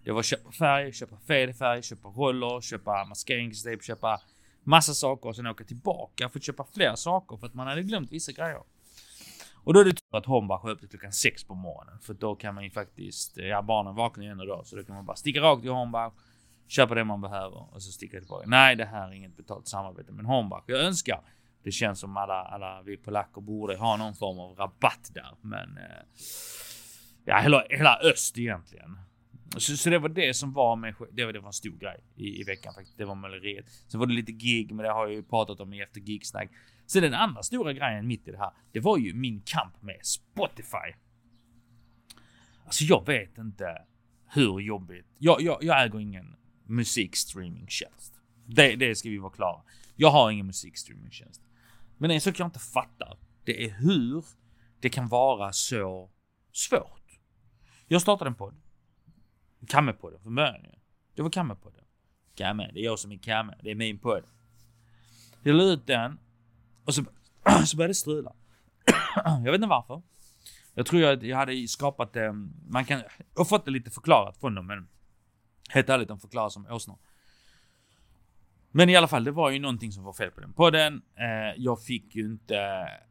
Det 0.05 0.13
var 0.13 0.23
köpa 0.23 0.53
färg, 0.53 0.93
köpa 0.93 1.17
fel 1.17 1.53
färg, 1.53 1.83
köpa 1.83 2.09
roller, 2.09 2.61
köpa 2.61 3.05
maskeringstejp, 3.05 3.85
köpa 3.85 4.21
massa 4.65 4.95
saker 4.95 5.29
och 5.29 5.37
sen 5.37 5.47
åka 5.47 5.65
tillbaka 5.65 6.29
för 6.29 6.39
att 6.39 6.45
köpa 6.45 6.65
fler 6.75 6.95
saker 6.95 7.37
för 7.37 7.47
att 7.47 7.55
man 7.55 7.67
hade 7.67 7.83
glömt 7.83 8.13
vissa 8.13 8.33
grejer. 8.33 8.63
Och 9.65 9.75
då 9.75 9.81
är 9.81 9.85
det 9.85 9.91
tur 9.91 10.19
att 10.19 10.27
Hornbach 10.27 10.65
är 10.65 10.69
öppet 10.69 10.91
klockan 10.91 11.13
sex 11.13 11.45
på 11.45 11.55
morgonen 11.55 11.99
för 11.99 12.15
då 12.15 12.35
kan 12.35 12.55
man 12.55 12.65
ju 12.65 12.71
faktiskt, 12.71 13.37
ja 13.37 13.63
barnen 13.63 13.95
vaknar 13.95 14.25
ju 14.25 14.31
ändå 14.31 14.45
då 14.45 14.65
så 14.65 14.77
då 14.77 14.85
kan 14.85 14.95
man 14.95 15.07
bara 15.07 15.17
sticka 15.17 15.41
rakt 15.41 15.63
till 15.63 15.71
Hornbach, 15.71 16.13
köpa 16.69 16.95
det 16.95 17.05
man 17.05 17.21
behöver 17.21 17.75
och 17.75 17.83
så 17.83 17.93
sticka 17.93 18.19
tillbaka. 18.19 18.45
Nej, 18.47 18.77
det 18.77 18.85
här 18.85 19.09
är 19.09 19.13
inget 19.13 19.37
betalt 19.37 19.69
samarbete 19.69 20.13
med 20.13 20.25
Hornbach. 20.27 20.65
Jag 20.67 20.81
önskar 20.81 21.21
det 21.63 21.71
känns 21.71 22.01
som 22.01 22.17
alla, 22.17 22.43
alla 22.43 22.83
vi 22.83 22.97
polacker 22.97 23.41
borde 23.41 23.77
ha 23.77 23.97
någon 23.97 24.15
form 24.15 24.39
av 24.39 24.57
rabatt 24.57 25.11
där, 25.15 25.35
men 25.41 25.77
eh, 25.77 26.05
ja, 27.25 27.39
hela, 27.39 27.65
hela 27.71 27.99
öst 27.99 28.39
egentligen. 28.39 28.99
Så, 29.57 29.77
så, 29.77 29.91
det 29.91 29.99
var 29.99 30.09
det 30.09 30.35
som 30.35 30.53
var 30.53 30.77
med, 30.77 30.95
det 31.13 31.25
var, 31.25 31.33
det 31.33 31.41
var 31.41 31.47
en 31.47 31.53
stor 31.53 31.77
grej 31.79 32.01
i, 32.17 32.41
i 32.41 32.45
veckan 32.45 32.75
faktiskt. 32.75 32.99
Det 32.99 33.05
var 33.05 33.15
måleriet. 33.15 33.67
Sen 33.89 34.01
var 34.01 34.07
det 34.07 34.15
lite 34.15 34.33
gig, 34.33 34.75
men 34.75 34.85
det 34.85 34.93
har 34.93 35.07
jag 35.07 35.15
ju 35.15 35.23
pratat 35.23 35.61
om 35.61 35.73
i 35.73 35.83
efter 35.83 36.01
gigsnack. 36.01 36.51
Sen 36.87 37.03
den 37.03 37.15
andra 37.15 37.43
stora 37.43 37.73
grejen 37.73 38.07
mitt 38.07 38.29
i 38.29 38.31
det 38.31 38.39
här, 38.39 38.53
det 38.73 38.81
var 38.81 38.99
ju 38.99 39.15
min 39.15 39.43
kamp 39.45 39.83
med 39.83 39.99
Spotify. 40.03 40.95
Alltså 42.65 42.85
jag 42.85 43.07
vet 43.07 43.39
inte 43.39 43.83
hur 44.35 44.61
jobbigt. 44.61 45.07
Jag, 45.19 45.43
jag, 45.43 45.59
jag 45.65 45.85
äger 45.85 46.01
ingen 46.01 46.37
musikstreamingtjänst. 46.65 48.15
Det, 48.47 48.77
det 48.77 48.95
ska 48.95 49.09
vi 49.09 49.19
vara 49.19 49.33
klara. 49.33 49.63
Jag 49.97 50.11
har 50.11 50.31
ingen 50.31 50.47
musikstreamingtjänst. 50.47 51.43
Men 51.99 52.11
en 52.11 52.21
sak 52.21 52.39
jag 52.39 52.47
inte 52.47 52.59
fattar, 52.59 53.19
det 53.45 53.65
är 53.65 53.71
hur 53.71 54.25
det 54.81 54.89
kan 54.89 55.09
vara 55.09 55.53
så 55.53 56.11
svårt. 56.53 57.21
Jag 57.87 58.03
startade 58.03 58.29
en 58.29 58.35
podd. 58.35 58.55
Kammepodden 59.69 60.21
från 60.21 60.35
början 60.35 60.65
ju. 60.65 60.79
Det 61.15 61.23
var 61.23 61.31
Kammepodden. 61.31 61.85
Kamme, 62.35 62.71
det 62.75 62.81
är 62.81 62.85
jag 62.85 62.99
som 62.99 63.13
är 63.13 63.19
Kamme. 63.19 63.55
Det 63.63 63.71
är 63.71 63.75
min 63.75 63.99
podd. 63.99 64.23
Jag 65.43 65.55
la 65.55 65.65
ut 65.65 65.87
den 65.87 66.19
och 66.85 66.95
så, 66.95 67.05
så 67.67 67.77
började 67.77 67.91
det 67.91 67.95
strula. 67.95 68.33
jag 69.25 69.43
vet 69.43 69.55
inte 69.55 69.67
varför. 69.67 70.03
Jag 70.75 70.87
tror 70.87 71.05
att 71.05 71.23
jag 71.23 71.37
hade 71.37 71.69
skapat 71.69 72.13
det. 72.13 72.33
Man 72.69 72.85
kan, 72.85 72.99
jag 72.99 73.41
har 73.41 73.45
fått 73.45 73.65
det 73.65 73.71
lite 73.71 73.91
förklarat 73.91 74.37
från 74.37 74.55
dem 74.55 74.67
men 74.67 74.89
helt 75.69 75.89
ärligt 75.89 76.09
de 76.09 76.21
förklarar 76.21 76.49
som 76.49 76.67
åsnor. 76.67 76.99
Men 78.71 78.89
i 78.89 78.97
alla 78.97 79.09
fall, 79.09 79.25
det 79.25 79.31
var 79.31 79.51
ju 79.51 79.59
någonting 79.59 79.93
som 79.93 80.05
var 80.05 80.13
fel 80.13 80.31
på 80.31 80.41
den 80.41 80.53
podden. 80.53 81.03
Eh, 81.15 81.55
jag 81.63 81.83
fick 81.83 82.15
ju 82.15 82.25
inte 82.25 82.57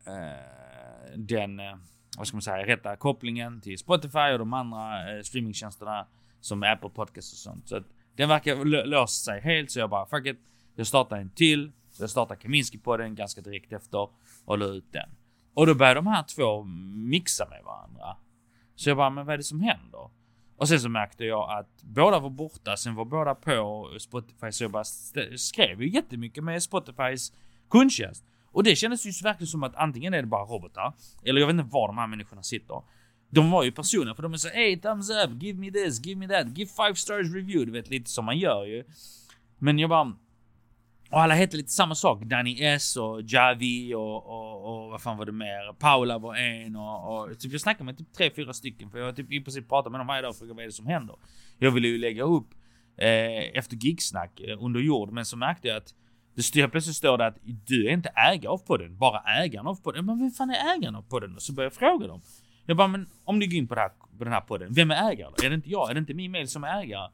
eh, 0.08 1.18
den, 1.18 1.60
eh, 1.60 1.78
vad 2.18 2.28
ska 2.28 2.36
man 2.36 2.42
säga, 2.42 2.68
rätta 2.68 2.96
kopplingen 2.96 3.62
till 3.62 3.78
Spotify 3.78 4.32
och 4.34 4.40
de 4.40 4.54
andra 4.54 5.18
eh, 5.18 5.22
streamingtjänsterna 5.22 6.08
som 6.42 6.64
Apple 6.64 6.90
Podcast 6.90 7.34
och 7.34 7.38
sånt. 7.38 7.68
Så 7.68 7.76
att 7.76 7.86
den 8.16 8.30
verkar 8.30 8.66
lösa 8.86 9.32
sig 9.32 9.42
helt 9.42 9.72
så 9.72 9.80
jag 9.80 9.90
bara 9.90 10.06
fuck 10.06 10.28
it. 10.28 10.40
Jag 10.76 10.88
startar 10.88 11.18
en 11.18 11.30
till. 11.30 11.72
Jag 12.00 12.10
startar 12.10 12.36
Kaminski 12.36 12.78
på 12.78 12.98
den 12.98 13.16
ganska 13.16 13.42
direkt 13.42 13.74
efter 13.74 14.10
och 14.46 14.58
la 14.58 14.66
ut 14.66 14.94
den. 14.94 15.10
Och 15.54 15.68
då 15.68 15.76
började 15.76 15.98
de 15.98 16.08
här 16.08 16.24
två 16.24 16.64
mixa 17.10 17.50
med 17.50 17.64
varandra. 17.64 18.18
Så 18.76 18.90
jag 18.90 18.98
bara, 18.98 19.10
men 19.10 19.26
vad 19.26 19.34
är 19.34 19.38
det 19.38 19.44
som 19.44 19.60
händer? 19.60 20.10
Och 20.58 20.68
sen 20.68 20.80
så 20.80 20.90
märkte 20.90 21.26
jag 21.26 21.60
att 21.60 21.82
båda 21.82 22.20
var 22.20 22.30
borta, 22.30 22.78
sen 22.78 22.96
var 22.96 23.06
båda 23.06 23.36
på 23.36 23.90
Spotify, 24.00 24.52
så 24.52 24.64
jag 24.64 24.72
bara 24.72 24.84
skrev 25.38 25.82
ju 25.82 25.90
jättemycket 25.90 26.44
med 26.44 26.64
Spotifys 26.64 27.34
kundtjänst. 27.70 28.26
Och 28.52 28.64
det 28.64 28.76
kändes 28.76 29.06
ju 29.06 29.12
verkligen 29.24 29.48
som 29.48 29.64
att 29.64 29.76
antingen 29.76 30.14
är 30.14 30.22
det 30.22 30.28
bara 30.28 30.46
robotar, 30.46 30.94
eller 31.24 31.40
jag 31.40 31.48
vet 31.48 31.54
inte 31.54 31.74
var 31.74 31.88
de 31.88 31.98
här 31.98 32.08
människorna 32.08 32.44
sitter. 32.44 32.82
De 33.30 33.52
var 33.52 33.64
ju 33.64 33.72
personer, 33.72 34.14
för 34.14 34.24
de 34.24 34.34
är 34.34 34.38
så 34.38 34.48
hey 34.48 34.80
thumbs 34.80 35.10
up, 35.10 35.44
give 35.44 35.60
me 35.60 35.72
this, 35.72 36.06
give 36.06 36.20
me 36.20 36.28
that, 36.28 36.58
give 36.58 36.70
five 36.70 36.96
stars 36.96 37.34
review, 37.34 37.66
du 37.66 37.72
vet 37.72 37.90
lite 37.90 38.10
som 38.10 38.26
man 38.26 38.38
gör 38.38 38.66
ju. 38.66 38.84
Men 39.58 39.80
jag 39.80 39.90
bara... 39.90 40.14
Och 41.12 41.22
alla 41.22 41.34
hette 41.34 41.58
lite 41.58 41.72
samma 41.72 41.96
sak. 41.96 42.24
Danny 42.24 42.64
S 42.64 42.98
och 42.98 43.22
Javi 43.22 43.94
och, 43.94 44.26
och, 44.26 44.84
och 44.84 44.90
vad 44.92 45.02
fan 45.02 45.18
var 45.18 45.26
det 45.26 45.32
mer? 45.32 45.74
Paula 45.74 46.18
var 46.18 46.36
en 46.36 46.76
och, 46.76 47.20
och 47.20 47.40
typ 47.40 47.52
jag 47.52 47.62
snackade 47.62 47.84
med 47.84 47.98
typ 47.98 48.14
tre, 48.14 48.32
fyra 48.36 48.54
stycken 48.54 48.90
för 48.90 49.00
jag 49.00 49.16
typ 49.16 49.32
i 49.32 49.42
princip 49.42 49.70
pratat 49.70 49.92
med 49.92 50.00
dem 50.00 50.08
varje 50.08 50.22
dag 50.22 50.30
och 50.30 50.36
frågade 50.36 50.54
vad 50.54 50.64
är 50.64 50.68
det 50.68 50.74
som 50.74 50.88
händer. 50.88 51.16
Jag 51.58 51.72
ville 51.72 51.88
ju 51.88 51.98
lägga 51.98 52.24
upp 52.24 52.48
eh, 52.98 53.58
efter 53.58 53.76
gigsnack 53.76 54.40
eh, 54.40 54.64
under 54.64 54.80
jord 54.80 55.12
men 55.12 55.26
så 55.26 55.38
märkte 55.38 55.68
jag 55.68 55.78
att 55.78 55.94
det 56.36 56.44
styr, 56.44 56.68
plötsligt 56.68 56.96
står 56.96 57.18
det 57.18 57.28
att 57.28 57.38
du 57.44 57.88
är 57.88 57.92
inte 57.92 58.10
ägare 58.10 58.48
av 58.48 58.58
podden, 58.58 58.98
bara 58.98 59.20
ägaren 59.44 59.68
av 59.68 59.76
podden. 59.76 60.06
Men 60.06 60.20
vem 60.20 60.32
fan 60.32 60.50
är 60.50 60.78
ägaren 60.78 60.96
av 60.96 61.02
podden? 61.02 61.36
Och 61.36 61.42
så 61.42 61.54
började 61.54 61.76
jag 61.76 61.80
fråga 61.80 62.08
dem. 62.08 62.22
Jag 62.70 62.78
bara, 62.78 62.88
men 62.88 63.10
om 63.24 63.40
ni 63.40 63.48
går 63.48 63.58
in 63.58 63.68
på, 63.68 63.76
det 63.76 63.82
här, 63.82 63.92
på 64.18 64.24
den 64.24 64.34
här 64.34 64.42
podden, 64.42 64.74
vem 64.74 64.92
är 64.92 65.12
ägare? 65.12 65.46
Är 65.46 65.50
det 65.50 65.56
inte 65.56 65.70
jag? 65.70 65.90
Är 65.90 65.94
det 65.94 66.00
inte 66.00 66.14
min 66.14 66.32
mail 66.32 66.48
som 66.48 66.64
är 66.64 66.82
ägare? 66.82 67.12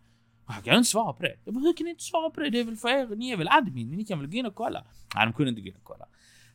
Jag 0.48 0.64
kan 0.64 0.78
inte 0.78 0.90
svara 0.90 1.14
på 1.14 1.24
det. 1.24 1.36
Jag 1.46 1.54
bara, 1.54 1.60
hur 1.60 1.74
kan 1.74 1.84
ni 1.86 1.90
inte 1.90 2.04
svara 2.04 2.30
på 2.30 2.40
det? 2.40 2.50
Det 2.50 2.60
är 2.60 2.64
väl 2.64 2.76
för 2.76 2.90
er, 2.90 3.16
ni 3.16 3.32
är 3.32 3.38
väl 3.38 3.48
admin? 3.48 3.90
Ni 3.90 4.06
kan 4.06 4.20
väl 4.20 4.28
gå 4.30 4.38
in 4.38 4.46
och 4.46 4.56
kolla? 4.56 4.86
Nej, 5.16 5.26
de 5.26 5.34
kunde 5.34 5.50
inte 5.50 5.62
gå 5.62 5.68
in 5.68 5.76
och 5.76 5.84
kolla. 5.84 6.06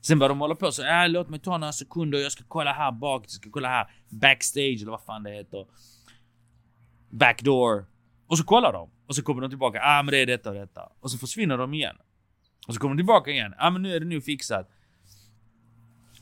Sen 0.00 0.18
började 0.18 0.30
de 0.32 0.40
hålla 0.40 0.54
på 0.54 0.72
så, 0.72 0.86
äh, 0.86 1.08
låt 1.08 1.28
mig 1.28 1.40
ta 1.40 1.58
några 1.58 1.72
sekunder, 1.72 2.18
jag 2.18 2.32
ska 2.32 2.44
kolla 2.48 2.72
här 2.72 2.92
bak, 2.92 3.24
jag 3.24 3.30
ska 3.30 3.50
kolla 3.50 3.68
här 3.68 3.90
backstage 4.08 4.78
eller 4.82 4.90
vad 4.90 5.02
fan 5.02 5.22
det 5.22 5.30
heter. 5.30 5.66
Backdoor. 7.10 7.86
Och 8.26 8.38
så 8.38 8.44
kollar 8.44 8.72
de. 8.72 8.90
Och 9.06 9.14
så 9.14 9.22
kommer 9.22 9.40
de 9.40 9.50
tillbaka, 9.50 9.80
ah 9.82 10.02
men 10.02 10.12
det 10.12 10.18
är 10.18 10.26
detta 10.26 10.48
och 10.48 10.54
detta. 10.54 10.92
Och 11.00 11.10
så 11.10 11.18
försvinner 11.18 11.58
de 11.58 11.74
igen. 11.74 11.96
Och 12.66 12.74
så 12.74 12.80
kommer 12.80 12.94
de 12.94 12.98
tillbaka 12.98 13.30
igen, 13.30 13.54
ah 13.58 13.70
men 13.70 13.82
nu 13.82 13.94
är 13.94 14.00
det 14.00 14.06
nu 14.06 14.20
fixat. 14.20 14.70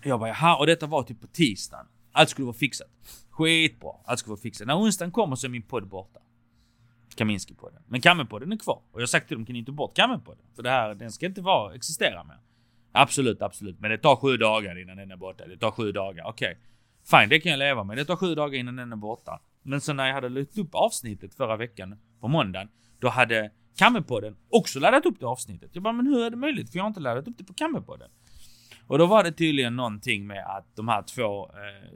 Jag 0.03 0.21
bara, 0.21 0.29
jaha, 0.29 0.57
och 0.57 0.67
detta 0.67 0.87
var 0.87 1.03
typ 1.03 1.21
på 1.21 1.26
tisdagen. 1.26 1.87
Allt 2.19 2.31
skulle 2.31 2.47
vara 2.47 2.57
fixat. 2.57 2.89
Skitbra, 3.31 3.91
allt 4.05 4.19
skulle 4.19 4.31
vara 4.33 4.41
fixat. 4.41 4.67
När 4.67 4.79
onsdagen 4.79 5.13
kommer 5.13 5.37
så 5.37 5.47
är 5.47 5.49
min 5.49 5.63
podd 5.63 5.89
borta. 5.89 6.21
Kaminski-podden. 7.17 7.83
Men 7.87 8.01
Kammen-podden 8.01 8.53
är 8.53 8.57
kvar. 8.57 8.83
Och 8.93 9.01
jag 9.01 9.03
har 9.03 9.07
sagt 9.07 9.29
till 9.29 9.37
dem, 9.37 9.47
kan 9.47 9.53
ni 9.53 9.59
inte 9.59 9.73
bort 9.73 9.99
Kammen-podden? 9.99 10.55
För 10.57 10.63
det 10.63 10.71
här, 10.71 10.95
den 10.95 11.13
ska 11.13 11.27
inte 11.27 11.41
vara, 11.41 11.75
existera 11.75 12.25
mer. 12.25 12.39
Absolut, 12.93 13.43
absolut. 13.43 13.81
Men 13.81 13.91
det 13.91 13.99
tar 13.99 14.17
sju 14.17 14.37
dagar 14.37 14.83
innan 14.83 14.97
den 14.97 15.11
är 15.11 15.17
borta. 15.17 15.47
Det 15.47 15.57
tar 15.57 15.71
sju 15.71 15.93
dagar, 15.93 16.25
okej. 16.27 16.51
Okay. 16.51 17.21
Fine, 17.21 17.29
det 17.29 17.41
kan 17.41 17.51
jag 17.51 17.59
leva 17.59 17.85
med. 17.85 17.97
Det 17.97 18.05
tar 18.05 18.17
sju 18.17 18.35
dagar 18.35 18.59
innan 18.59 18.77
den 18.77 18.93
är 18.93 18.97
borta. 18.97 19.41
Men 19.63 19.81
så 19.81 19.93
när 19.93 20.07
jag 20.07 20.15
hade 20.15 20.29
lagt 20.29 20.59
upp 20.59 20.75
avsnittet 20.75 21.35
förra 21.35 21.57
veckan, 21.57 21.97
på 22.21 22.29
måndagen, 22.29 22.69
då 22.99 23.09
hade 23.09 23.51
Kammenpodden 23.77 24.37
också 24.49 24.81
laddat 24.81 25.07
upp 25.07 25.21
det 25.21 25.27
avsnittet. 25.27 25.71
Jag 25.73 25.83
bara, 25.83 25.93
men 25.93 26.07
hur 26.07 26.25
är 26.25 26.31
det 26.31 26.37
möjligt? 26.37 26.71
För 26.71 26.79
jag 26.79 26.85
har 26.85 26.89
inte 26.89 27.01
laddat 27.01 27.29
upp 27.29 27.39
det 27.39 27.45
på 27.45 27.55
Kammenpodden. 27.55 28.11
Och 28.88 28.99
då 28.99 29.07
var 29.07 29.25
det 29.25 29.33
tydligen 29.33 29.76
någonting 29.76 30.26
med 30.26 30.47
att 30.47 30.76
de 30.76 30.88
här 30.88 31.02
två 31.02 31.47
eh, 31.47 31.90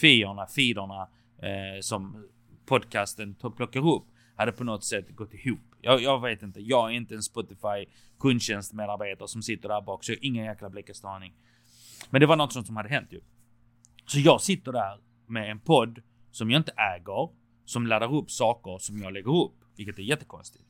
fierna, 0.00 0.46
feederna 0.46 1.08
eh, 1.38 1.80
som 1.80 2.28
podcasten 2.66 3.34
plockar 3.34 3.94
upp 3.94 4.04
hade 4.36 4.52
på 4.52 4.64
något 4.64 4.84
sätt 4.84 5.16
gått 5.16 5.34
ihop. 5.34 5.60
Jag, 5.80 6.02
jag 6.02 6.22
vet 6.22 6.42
inte. 6.42 6.60
Jag 6.60 6.90
är 6.90 6.94
inte 6.94 7.14
en 7.14 7.22
Spotify 7.22 7.86
kundtjänstmedarbetare 8.18 9.28
som 9.28 9.42
sitter 9.42 9.68
där 9.68 9.80
bak, 9.80 10.04
så 10.04 10.12
jag 10.12 10.16
har 10.16 10.24
ingen 10.24 10.44
jäkla 10.44 10.70
blekaste 10.70 11.08
aning. 11.08 11.34
Men 12.10 12.20
det 12.20 12.26
var 12.26 12.36
något 12.36 12.52
sånt 12.52 12.66
som 12.66 12.76
hade 12.76 12.88
hänt 12.88 13.12
ju. 13.12 13.20
Så 14.06 14.18
jag 14.18 14.40
sitter 14.40 14.72
där 14.72 14.98
med 15.26 15.50
en 15.50 15.60
podd 15.60 16.02
som 16.30 16.50
jag 16.50 16.60
inte 16.60 16.72
äger, 16.72 17.28
som 17.64 17.86
laddar 17.86 18.14
upp 18.14 18.30
saker 18.30 18.78
som 18.78 18.98
jag 18.98 19.12
lägger 19.12 19.44
upp, 19.44 19.54
vilket 19.76 19.98
är 19.98 20.02
jättekonstigt. 20.02 20.64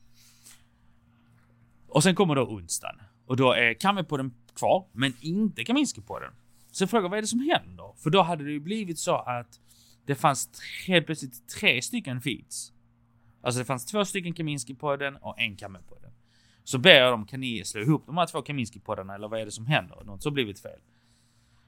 Och 1.87 2.03
sen 2.03 2.15
kommer 2.15 2.35
då 2.35 2.41
onsdagen 2.41 3.01
och 3.25 3.37
då 3.37 3.53
är 3.53 3.73
Kammepodden 3.73 4.33
kvar, 4.55 4.85
men 4.91 5.13
inte 5.21 5.63
Kaminski-podden. 5.63 6.31
Så 6.71 6.83
jag 6.83 6.89
frågar 6.89 7.09
vad 7.09 7.17
är 7.17 7.21
det 7.21 7.27
som 7.27 7.39
händer? 7.39 7.93
För 7.97 8.09
då 8.09 8.21
hade 8.21 8.43
det 8.43 8.51
ju 8.51 8.59
blivit 8.59 8.99
så 8.99 9.15
att 9.15 9.59
det 10.05 10.15
fanns 10.15 10.49
helt 10.87 11.05
plötsligt 11.05 11.47
tre 11.47 11.81
stycken 11.81 12.21
feeds. 12.21 12.73
Alltså 13.41 13.59
det 13.59 13.65
fanns 13.65 13.85
två 13.85 14.05
stycken 14.05 14.33
Kaminski-podden 14.33 15.17
och 15.21 15.39
en 15.39 15.57
Kamme-podden. 15.57 16.11
Så 16.63 16.77
ber 16.77 16.95
jag 16.95 17.13
dem, 17.13 17.25
kan 17.25 17.39
ni 17.39 17.65
slå 17.65 17.81
ihop 17.81 18.05
de 18.05 18.17
här 18.17 18.25
två 18.25 18.41
Kaminski-poddarna 18.41 19.15
eller 19.15 19.27
vad 19.27 19.39
är 19.39 19.45
det 19.45 19.51
som 19.51 19.65
händer? 19.65 20.03
Något 20.03 20.23
som 20.23 20.33
blivit 20.33 20.59
fel. 20.59 20.79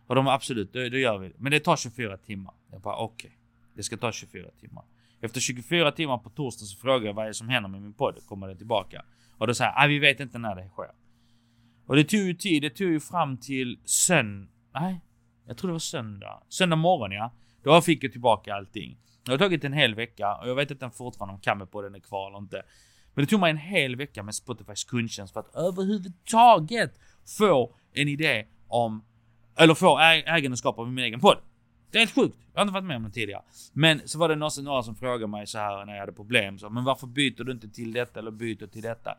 Och 0.07 0.15
de 0.15 0.27
absolut, 0.27 0.73
då, 0.73 0.89
då 0.89 0.97
gör 0.97 1.17
vi 1.17 1.27
det. 1.27 1.33
Men 1.37 1.51
det 1.51 1.59
tar 1.59 1.75
24 1.75 2.17
timmar. 2.17 2.53
Jag 2.71 2.81
bara 2.81 2.95
okej, 2.95 3.27
okay, 3.27 3.37
det 3.73 3.83
ska 3.83 3.97
ta 3.97 4.11
24 4.11 4.49
timmar. 4.59 4.83
Efter 5.21 5.39
24 5.39 5.91
timmar 5.91 6.17
på 6.17 6.29
torsdag 6.29 6.65
så 6.65 6.77
frågar 6.77 7.07
jag 7.07 7.13
vad 7.13 7.23
är 7.23 7.27
det 7.27 7.33
som 7.33 7.49
händer 7.49 7.69
med 7.69 7.81
min 7.81 7.93
podd? 7.93 8.25
Kommer 8.25 8.47
den 8.47 8.57
tillbaka? 8.57 9.05
Och 9.37 9.47
då 9.47 9.53
säger 9.53 9.71
jag, 9.71 9.83
ah, 9.83 9.87
vi 9.87 9.99
vet 9.99 10.19
inte 10.19 10.37
när 10.37 10.55
det 10.55 10.69
sker. 10.69 10.91
Och 11.91 11.97
det 11.97 12.03
tog 12.03 12.19
ju 12.19 12.33
tid, 12.33 12.61
det 12.61 12.69
tog 12.69 12.87
ju 12.87 12.99
fram 12.99 13.37
till 13.37 13.79
söndag. 13.85 14.47
Nej, 14.73 15.01
jag 15.47 15.57
tror 15.57 15.67
det 15.67 15.71
var 15.71 15.79
söndag. 15.79 16.43
Söndag 16.49 16.75
morgon 16.75 17.11
ja. 17.11 17.31
Då 17.63 17.81
fick 17.81 18.03
jag 18.03 18.11
tillbaka 18.11 18.55
allting. 18.55 18.97
Det 19.25 19.31
har 19.31 19.37
tagit 19.37 19.63
en 19.63 19.73
hel 19.73 19.95
vecka 19.95 20.35
och 20.35 20.49
jag 20.49 20.55
vet 20.55 20.71
inte 20.71 20.89
fortfarande 20.89 21.33
om 21.33 21.39
kammen 21.41 21.67
på 21.67 21.81
den 21.81 21.95
är 21.95 21.99
kvar 21.99 22.27
eller 22.27 22.37
inte. 22.37 22.63
Men 23.13 23.25
det 23.25 23.29
tog 23.29 23.39
mig 23.39 23.51
en 23.51 23.57
hel 23.57 23.95
vecka 23.95 24.23
med 24.23 24.35
Spotifys 24.35 24.83
kundtjänst 24.83 25.33
för 25.33 25.39
att 25.39 25.55
överhuvudtaget 25.55 26.99
få 27.37 27.75
en 27.93 28.07
idé 28.07 28.45
om, 28.67 29.03
eller 29.57 29.73
få 29.73 29.99
ägandeskap 29.99 30.79
av 30.79 30.91
min 30.91 31.05
egen 31.05 31.19
podd. 31.19 31.37
Det 31.91 31.97
är 31.97 31.99
helt 31.99 32.15
sjukt. 32.15 32.37
Jag 32.53 32.59
har 32.59 32.61
inte 32.61 32.73
varit 32.73 32.85
med 32.85 32.97
om 32.97 33.03
det 33.03 33.09
tidigare. 33.09 33.41
Men 33.73 34.01
så 34.05 34.19
var 34.19 34.29
det 34.29 34.35
någonsin 34.35 34.63
några 34.63 34.83
som 34.83 34.95
frågade 34.95 35.27
mig 35.27 35.47
så 35.47 35.57
här 35.57 35.85
när 35.85 35.93
jag 35.93 35.99
hade 35.99 36.11
problem. 36.11 36.59
Så, 36.59 36.69
men 36.69 36.83
varför 36.83 37.07
byter 37.07 37.43
du 37.43 37.51
inte 37.51 37.69
till 37.69 37.93
detta 37.93 38.19
eller 38.19 38.31
byter 38.31 38.67
till 38.67 38.81
detta? 38.81 39.17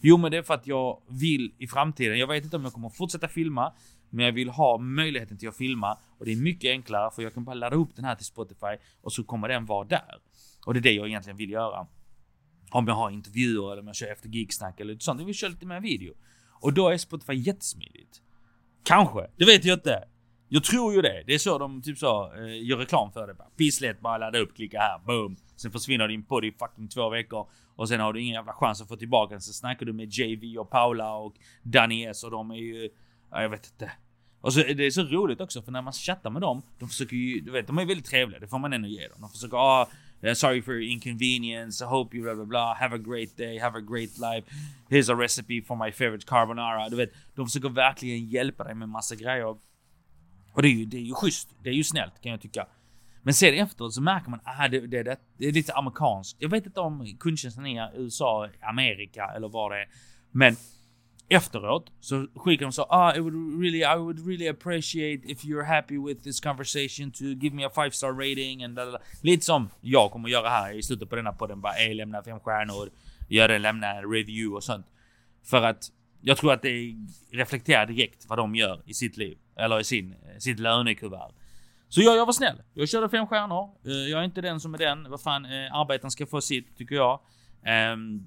Jo, 0.00 0.16
men 0.16 0.30
det 0.30 0.36
är 0.36 0.42
för 0.42 0.54
att 0.54 0.66
jag 0.66 1.00
vill 1.08 1.52
i 1.58 1.66
framtiden. 1.66 2.18
Jag 2.18 2.26
vet 2.26 2.44
inte 2.44 2.56
om 2.56 2.64
jag 2.64 2.72
kommer 2.72 2.88
fortsätta 2.88 3.28
filma. 3.28 3.72
Men 4.10 4.24
jag 4.24 4.32
vill 4.32 4.48
ha 4.48 4.78
möjligheten 4.78 5.38
till 5.38 5.48
att 5.48 5.56
filma 5.56 5.98
och 6.18 6.24
det 6.24 6.32
är 6.32 6.36
mycket 6.36 6.68
enklare 6.68 7.10
för 7.10 7.22
jag 7.22 7.34
kan 7.34 7.44
bara 7.44 7.54
ladda 7.54 7.76
upp 7.76 7.96
den 7.96 8.04
här 8.04 8.14
till 8.14 8.26
Spotify 8.26 8.76
och 9.00 9.12
så 9.12 9.24
kommer 9.24 9.48
den 9.48 9.66
vara 9.66 9.84
där. 9.84 10.18
Och 10.66 10.74
det 10.74 10.80
är 10.80 10.82
det 10.82 10.92
jag 10.92 11.08
egentligen 11.08 11.36
vill 11.36 11.50
göra. 11.50 11.86
Om 12.70 12.86
jag 12.86 12.94
har 12.94 13.10
intervjuer 13.10 13.72
eller 13.72 13.82
om 13.82 13.86
jag 13.86 13.96
kör 13.96 14.12
efter 14.12 14.28
gigsnack 14.28 14.80
eller 14.80 14.96
sånt. 14.98 15.20
Jag 15.20 15.26
vill 15.26 15.34
köra 15.34 15.50
lite 15.50 15.66
mer 15.66 15.80
video. 15.80 16.14
Och 16.60 16.72
då 16.72 16.88
är 16.88 16.98
Spotify 16.98 17.34
jättesmidigt. 17.34 18.22
Kanske, 18.84 19.26
det 19.36 19.44
vet 19.44 19.64
jag 19.64 19.76
inte. 19.76 20.04
Jag 20.48 20.64
tror 20.64 20.94
ju 20.94 21.02
det. 21.02 21.22
Det 21.26 21.34
är 21.34 21.38
så 21.38 21.58
de 21.58 21.82
typ 21.82 21.98
så 21.98 22.32
eh, 22.34 22.66
gör 22.66 22.76
reklam 22.76 23.12
för 23.12 23.26
det. 23.26 23.36
Pisslätt, 23.56 24.00
bara 24.00 24.18
ladda 24.18 24.38
upp, 24.38 24.56
klicka 24.56 24.78
här, 24.78 24.98
boom. 24.98 25.36
Sen 25.56 25.70
försvinner 25.70 26.08
din 26.08 26.22
podd 26.22 26.44
i 26.44 26.52
fucking 26.52 26.88
två 26.88 27.08
veckor. 27.08 27.46
Och 27.76 27.88
sen 27.88 28.00
har 28.00 28.12
du 28.12 28.20
ingen 28.20 28.34
jävla 28.34 28.52
chans 28.52 28.82
att 28.82 28.88
få 28.88 28.96
tillbaka 28.96 29.34
den. 29.34 29.40
Sen 29.40 29.54
snackar 29.54 29.86
du 29.86 29.92
med 29.92 30.08
JV 30.12 30.58
och 30.58 30.70
Paula 30.70 31.14
och 31.14 31.34
Danny 31.62 32.04
S 32.04 32.24
och 32.24 32.30
de 32.30 32.50
är 32.50 32.56
ju... 32.56 32.90
Ja, 33.30 33.42
jag 33.42 33.48
vet 33.48 33.66
inte. 33.72 33.92
Och 34.40 34.52
så 34.52 34.60
det 34.60 34.86
är 34.86 34.90
så 34.90 35.02
roligt 35.02 35.40
också 35.40 35.62
för 35.62 35.72
när 35.72 35.82
man 35.82 35.92
chattar 35.92 36.30
med 36.30 36.42
dem, 36.42 36.62
de 36.78 36.88
försöker 36.88 37.16
ju, 37.16 37.40
du 37.40 37.50
vet, 37.50 37.66
de 37.66 37.78
är 37.78 37.86
väldigt 37.86 38.06
trevliga, 38.06 38.40
det 38.40 38.48
får 38.48 38.58
man 38.58 38.72
ändå 38.72 38.88
ge 38.88 39.08
dem. 39.08 39.20
De 39.20 39.30
försöker, 39.30 39.56
ah, 39.56 39.88
eh, 40.20 40.34
sorry 40.34 40.62
for 40.62 40.74
your 40.74 40.82
inconvenience. 40.92 41.84
I 41.84 41.86
hope 41.86 42.16
you 42.16 42.24
blah 42.24 42.34
blah 42.34 42.46
blah. 42.46 42.74
Have 42.74 42.94
a 42.94 42.98
great 42.98 43.36
day. 43.36 43.58
Have 43.58 43.78
a 43.78 43.80
great 43.80 44.18
life. 44.18 44.50
Here's 44.88 45.12
a 45.12 45.14
recipe 45.14 45.62
for 45.62 45.86
my 45.86 45.92
favorite 45.92 46.26
carbonara. 46.26 46.88
Du 46.88 46.96
vet, 46.96 47.10
de 47.34 47.46
försöker 47.46 47.68
verkligen 47.68 48.26
hjälpa 48.26 48.64
dig 48.64 48.74
med 48.74 48.88
massa 48.88 49.14
grejer. 49.14 49.56
Och 50.52 50.62
det 50.62 50.68
är 50.68 50.72
ju, 50.72 50.84
det 50.84 50.96
är 50.96 51.00
ju 51.00 51.14
schysst. 51.14 51.48
Det 51.62 51.68
är 51.68 51.74
ju 51.74 51.84
snällt 51.84 52.22
kan 52.22 52.32
jag 52.32 52.40
tycka. 52.40 52.66
Men 53.22 53.34
sen 53.34 53.54
efteråt 53.54 53.94
så 53.94 54.02
märker 54.02 54.30
man 54.30 54.40
att 54.44 54.60
ah, 54.60 54.68
det, 54.68 54.80
det, 54.80 55.02
det, 55.02 55.16
det 55.38 55.46
är 55.46 55.52
lite 55.52 55.74
amerikanskt. 55.74 56.36
Jag 56.38 56.48
vet 56.48 56.66
inte 56.66 56.80
om 56.80 57.16
kundtjänsten 57.20 57.66
är 57.66 57.92
USA, 57.96 58.48
Amerika 58.60 59.32
eller 59.36 59.48
vad 59.48 59.72
det 59.72 59.78
är. 59.78 59.88
Men 60.30 60.56
efteråt 61.28 61.92
så 62.00 62.26
skickar 62.34 62.66
de 62.66 62.72
så 62.72 62.82
ah, 62.82 63.16
I 63.16 63.20
would 63.20 63.60
really, 63.60 63.78
I 63.78 63.96
would 63.96 64.26
really 64.26 64.48
appreciate 64.48 65.32
if 65.32 65.44
you're 65.44 65.64
happy 65.64 65.98
with 65.98 66.22
this 66.22 66.40
conversation 66.40 67.10
to 67.10 67.24
give 67.24 67.56
me 67.56 67.64
a 67.66 67.70
five 67.74 67.90
star 67.90 68.12
rating 68.12 68.64
and 68.64 68.74
lalala. 68.74 68.98
Lite 69.22 69.44
som 69.44 69.68
jag 69.80 70.10
kommer 70.10 70.28
göra 70.28 70.48
här 70.48 70.78
i 70.78 70.82
slutet 70.82 71.10
på 71.10 71.16
denna 71.16 71.32
podden. 71.32 71.60
Bara 71.60 71.94
lämna 71.94 72.22
fem 72.22 72.40
stjärnor, 72.40 72.90
gör 73.28 73.48
det, 73.48 73.58
lämna 73.58 73.86
en 73.86 74.12
review 74.12 74.56
och 74.56 74.64
sånt. 74.64 74.86
För 75.44 75.62
att 75.62 75.90
jag 76.20 76.36
tror 76.36 76.52
att 76.52 76.62
det 76.62 76.94
reflekterar 77.32 77.86
direkt 77.86 78.26
vad 78.28 78.38
de 78.38 78.54
gör 78.54 78.82
i 78.86 78.94
sitt 78.94 79.16
liv. 79.16 79.38
Eller 79.56 79.80
i 79.80 79.84
sin, 79.84 80.14
sitt 80.38 80.58
lönekuvert. 80.58 81.32
Så 81.88 82.02
jag, 82.02 82.16
jag 82.16 82.26
var 82.26 82.32
snäll. 82.32 82.62
Jag 82.74 82.88
körde 82.88 83.08
fem 83.08 83.26
stjärnor. 83.26 83.70
Eh, 83.84 83.92
jag 83.92 84.20
är 84.20 84.24
inte 84.24 84.40
den 84.40 84.60
som 84.60 84.74
är 84.74 84.78
den. 84.78 85.10
Vad 85.10 85.22
fan, 85.22 85.44
eh, 85.44 85.74
arbetaren 85.74 86.10
ska 86.10 86.26
få 86.26 86.40
sitt, 86.40 86.76
tycker 86.76 86.94
jag. 86.94 87.20
Ehm, 87.64 88.26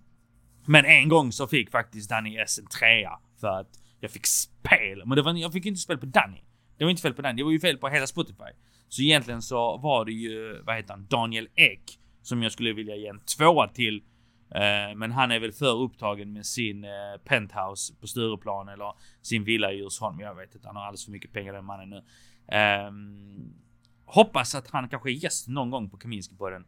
men 0.65 0.85
en 0.85 1.09
gång 1.09 1.31
så 1.31 1.47
fick 1.47 1.71
faktiskt 1.71 2.09
Danny 2.09 2.37
S 2.37 2.59
en 2.59 2.67
trea 2.67 3.19
för 3.39 3.47
att 3.47 3.79
jag 3.99 4.11
fick 4.11 4.27
spel. 4.27 5.03
Men 5.05 5.15
det 5.15 5.21
var, 5.21 5.33
jag 5.33 5.53
fick 5.53 5.65
inte 5.65 5.79
spel 5.79 5.97
på 5.97 6.05
Danny. 6.05 6.41
Det 6.77 6.83
var 6.83 6.91
inte 6.91 7.01
fel 7.01 7.13
på 7.13 7.21
Danny, 7.21 7.37
det 7.37 7.43
var 7.43 7.51
ju 7.51 7.59
fel 7.59 7.77
på 7.77 7.89
hela 7.89 8.07
Spotify. 8.07 8.51
Så 8.89 9.01
egentligen 9.01 9.41
så 9.41 9.77
var 9.77 10.05
det 10.05 10.11
ju, 10.11 10.61
vad 10.63 10.75
heter 10.75 10.93
han, 10.93 11.07
Daniel 11.09 11.47
Ek 11.55 11.99
som 12.21 12.43
jag 12.43 12.51
skulle 12.51 12.73
vilja 12.73 12.95
ge 12.95 13.07
en 13.07 13.19
tvåa 13.19 13.67
till. 13.67 14.03
Eh, 14.55 14.95
men 14.95 15.11
han 15.11 15.31
är 15.31 15.39
väl 15.39 15.51
för 15.51 15.75
upptagen 15.75 16.33
med 16.33 16.45
sin 16.45 16.83
eh, 16.83 16.89
penthouse 17.25 17.93
på 17.95 18.07
Stureplan 18.07 18.69
eller 18.69 18.93
sin 19.21 19.43
villa 19.43 19.71
i 19.71 19.75
Djursholm. 19.75 20.19
Jag 20.19 20.35
vet 20.35 20.55
inte, 20.55 20.67
han 20.67 20.75
har 20.75 20.83
alldeles 20.83 21.05
för 21.05 21.11
mycket 21.11 21.33
pengar 21.33 21.53
den 21.53 21.65
mannen 21.65 21.89
nu. 21.89 22.03
Ehm, 22.47 23.53
hoppas 24.05 24.55
att 24.55 24.69
han 24.69 24.89
kanske 24.89 25.09
är 25.09 25.23
gäst 25.23 25.47
någon 25.47 25.69
gång 25.69 25.89
på 25.89 25.97
Kaminski-podden. 25.97 26.63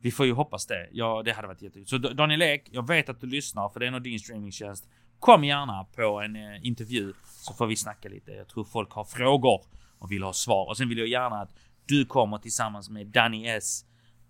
Vi 0.00 0.10
får 0.10 0.26
ju 0.26 0.32
hoppas 0.32 0.66
det. 0.66 0.88
Ja, 0.92 1.22
det 1.24 1.32
hade 1.32 1.48
varit 1.48 1.62
jättekul. 1.62 1.86
Så 1.86 1.98
Daniel 1.98 2.42
Ek, 2.42 2.68
jag 2.72 2.88
vet 2.88 3.08
att 3.08 3.20
du 3.20 3.26
lyssnar 3.26 3.68
för 3.68 3.80
det 3.80 3.86
är 3.86 3.90
nog 3.90 4.02
din 4.02 4.18
streamingtjänst. 4.18 4.88
Kom 5.18 5.44
gärna 5.44 5.84
på 5.84 6.20
en 6.20 6.36
eh, 6.36 6.66
intervju 6.66 7.12
så 7.24 7.54
får 7.54 7.66
vi 7.66 7.76
snacka 7.76 8.08
lite. 8.08 8.30
Jag 8.30 8.48
tror 8.48 8.64
folk 8.64 8.92
har 8.92 9.04
frågor 9.04 9.60
och 9.98 10.12
vill 10.12 10.22
ha 10.22 10.32
svar. 10.32 10.68
Och 10.68 10.76
sen 10.76 10.88
vill 10.88 10.98
jag 10.98 11.08
gärna 11.08 11.40
att 11.40 11.54
du 11.86 12.04
kommer 12.04 12.38
tillsammans 12.38 12.90
med 12.90 13.06
Danny 13.06 13.46
S, 13.46 13.84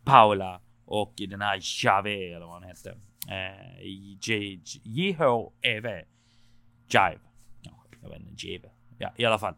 Paula 0.05 0.61
och 0.87 1.13
den 1.17 1.41
här 1.41 1.61
Jave 1.85 2.35
eller 2.37 2.47
vad 2.47 2.55
han 2.55 2.63
hette. 2.63 2.91
Eh, 3.29 3.87
J-H-E-V. 4.83 6.05
Jive. 6.89 7.21
Jag 8.03 8.09
vet 8.09 8.21
inte, 8.21 8.47
Jive. 8.47 8.71
Ja, 8.99 9.13
i 9.17 9.25
alla 9.25 9.39
fall. 9.39 9.55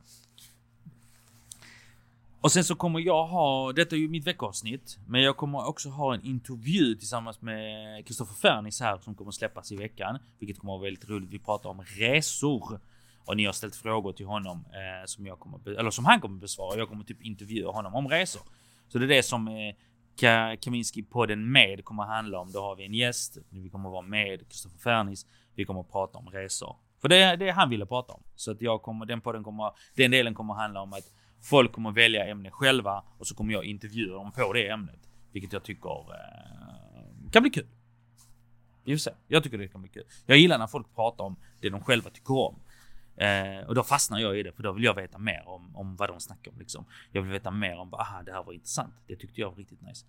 Och 2.41 2.53
sen 2.53 2.65
så 2.65 2.75
kommer 2.75 3.01
jag 3.01 3.27
ha, 3.27 3.73
detta 3.73 3.97
är 3.97 4.01
ju 4.01 4.09
mitt 4.09 4.27
veckoavsnitt, 4.27 4.99
men 5.07 5.23
jag 5.23 5.37
kommer 5.37 5.69
också 5.69 5.89
ha 5.89 6.15
en 6.15 6.25
intervju 6.25 6.95
tillsammans 6.95 7.43
med 7.43 8.07
Kristoffer 8.07 8.35
Fernis 8.35 8.81
här 8.81 8.99
som 8.99 9.15
kommer 9.15 9.31
släppas 9.31 9.73
i 9.73 9.77
veckan, 9.77 10.19
vilket 10.39 10.59
kommer 10.59 10.73
vara 10.73 10.83
väldigt 10.83 11.09
roligt. 11.09 11.31
Vi 11.31 11.39
pratar 11.39 11.71
om 11.71 11.83
resor 11.99 12.81
och 13.25 13.37
ni 13.37 13.45
har 13.45 13.53
ställt 13.53 13.77
frågor 13.77 14.13
till 14.13 14.27
honom 14.27 14.65
eh, 14.73 15.07
som 15.07 15.27
jag 15.27 15.41
kommer, 15.41 15.79
eller 15.79 15.91
som 15.91 16.05
han 16.05 16.21
kommer 16.21 16.41
besvara. 16.41 16.79
Jag 16.79 16.89
kommer 16.89 17.05
typ 17.05 17.23
intervjua 17.23 17.71
honom 17.71 17.95
om 17.95 18.09
resor. 18.09 18.43
Så 18.89 18.99
det 18.99 19.05
är 19.05 19.09
det 19.09 19.23
som 19.23 19.49
eh, 19.49 19.75
Kaminski-podden 20.17 21.37
med 21.37 21.85
kommer 21.85 22.03
att 22.03 22.09
handla 22.09 22.39
om. 22.39 22.53
Då 22.53 22.61
har 22.61 22.77
vi 22.77 22.85
en 22.87 22.95
gäst, 22.95 23.39
vi 23.51 23.69
kommer 23.69 23.89
att 23.89 23.93
vara 23.93 24.03
med 24.03 24.49
Kristoffer 24.49 24.79
Fernis. 24.79 25.27
Vi 25.55 25.65
kommer 25.65 25.81
att 25.81 25.93
prata 25.93 26.19
om 26.19 26.29
resor. 26.29 26.77
För 27.01 27.09
det 27.09 27.17
är 27.17 27.37
det 27.37 27.51
han 27.51 27.71
ville 27.71 27.87
prata 27.87 28.13
om. 28.13 28.23
Så 28.35 28.51
att 28.51 28.63
jag 28.63 28.83
kommer, 28.83 29.07
den 29.07 29.21
podden 29.21 29.45
kommer, 29.45 29.73
den 29.97 30.11
delen 30.11 30.35
kommer 30.35 30.55
att 30.55 30.61
handla 30.61 30.81
om 30.81 30.93
att 30.93 31.13
Folk 31.41 31.73
kommer 31.73 31.91
att 31.91 31.97
välja 31.97 32.27
ämne 32.27 32.51
själva 32.51 33.05
och 33.19 33.27
så 33.27 33.35
kommer 33.35 33.53
jag 33.53 33.65
intervjua 33.65 34.15
dem 34.15 34.33
på 34.33 34.53
det 34.53 34.69
ämnet. 34.69 35.01
Vilket 35.33 35.53
jag 35.53 35.63
tycker 35.63 35.89
eh, 35.91 37.31
kan 37.33 37.43
bli 37.43 37.51
kul. 37.51 37.67
Vi 38.85 38.93
får 38.93 38.99
se. 38.99 39.11
Jag 39.29 39.43
tycker 39.43 39.59
det 39.59 39.69
kan 39.69 39.83
bli 39.83 39.91
kul. 39.91 40.05
Jag 40.27 40.39
gillar 40.39 40.59
när 40.59 40.67
folk 40.67 40.95
pratar 40.95 41.25
om 41.25 41.37
det 41.61 41.71
de 41.71 41.81
själva 41.81 42.11
tycker 42.11 42.35
om. 42.35 42.61
Eh, 43.17 43.67
och 43.67 43.75
då 43.75 43.83
fastnar 43.83 44.19
jag 44.19 44.39
i 44.39 44.43
det 44.43 44.53
för 44.53 44.63
då 44.63 44.73
vill 44.73 44.85
jag 44.85 44.95
veta 44.95 45.19
mer 45.19 45.43
om, 45.49 45.77
om 45.77 45.97
vad 45.97 46.09
de 46.09 46.21
snackar 46.21 46.51
om. 46.53 46.59
Liksom. 46.59 46.85
Jag 47.13 47.23
vill 47.23 47.31
veta 47.31 47.51
mer 47.51 47.79
om, 47.79 47.95
aha 47.95 48.23
det 48.23 48.33
här 48.33 48.43
var 48.43 48.53
intressant. 48.53 48.95
Det 49.07 49.17
tyckte 49.17 49.41
jag 49.41 49.51
var 49.51 49.57
riktigt 49.57 49.83
nice. 49.83 50.07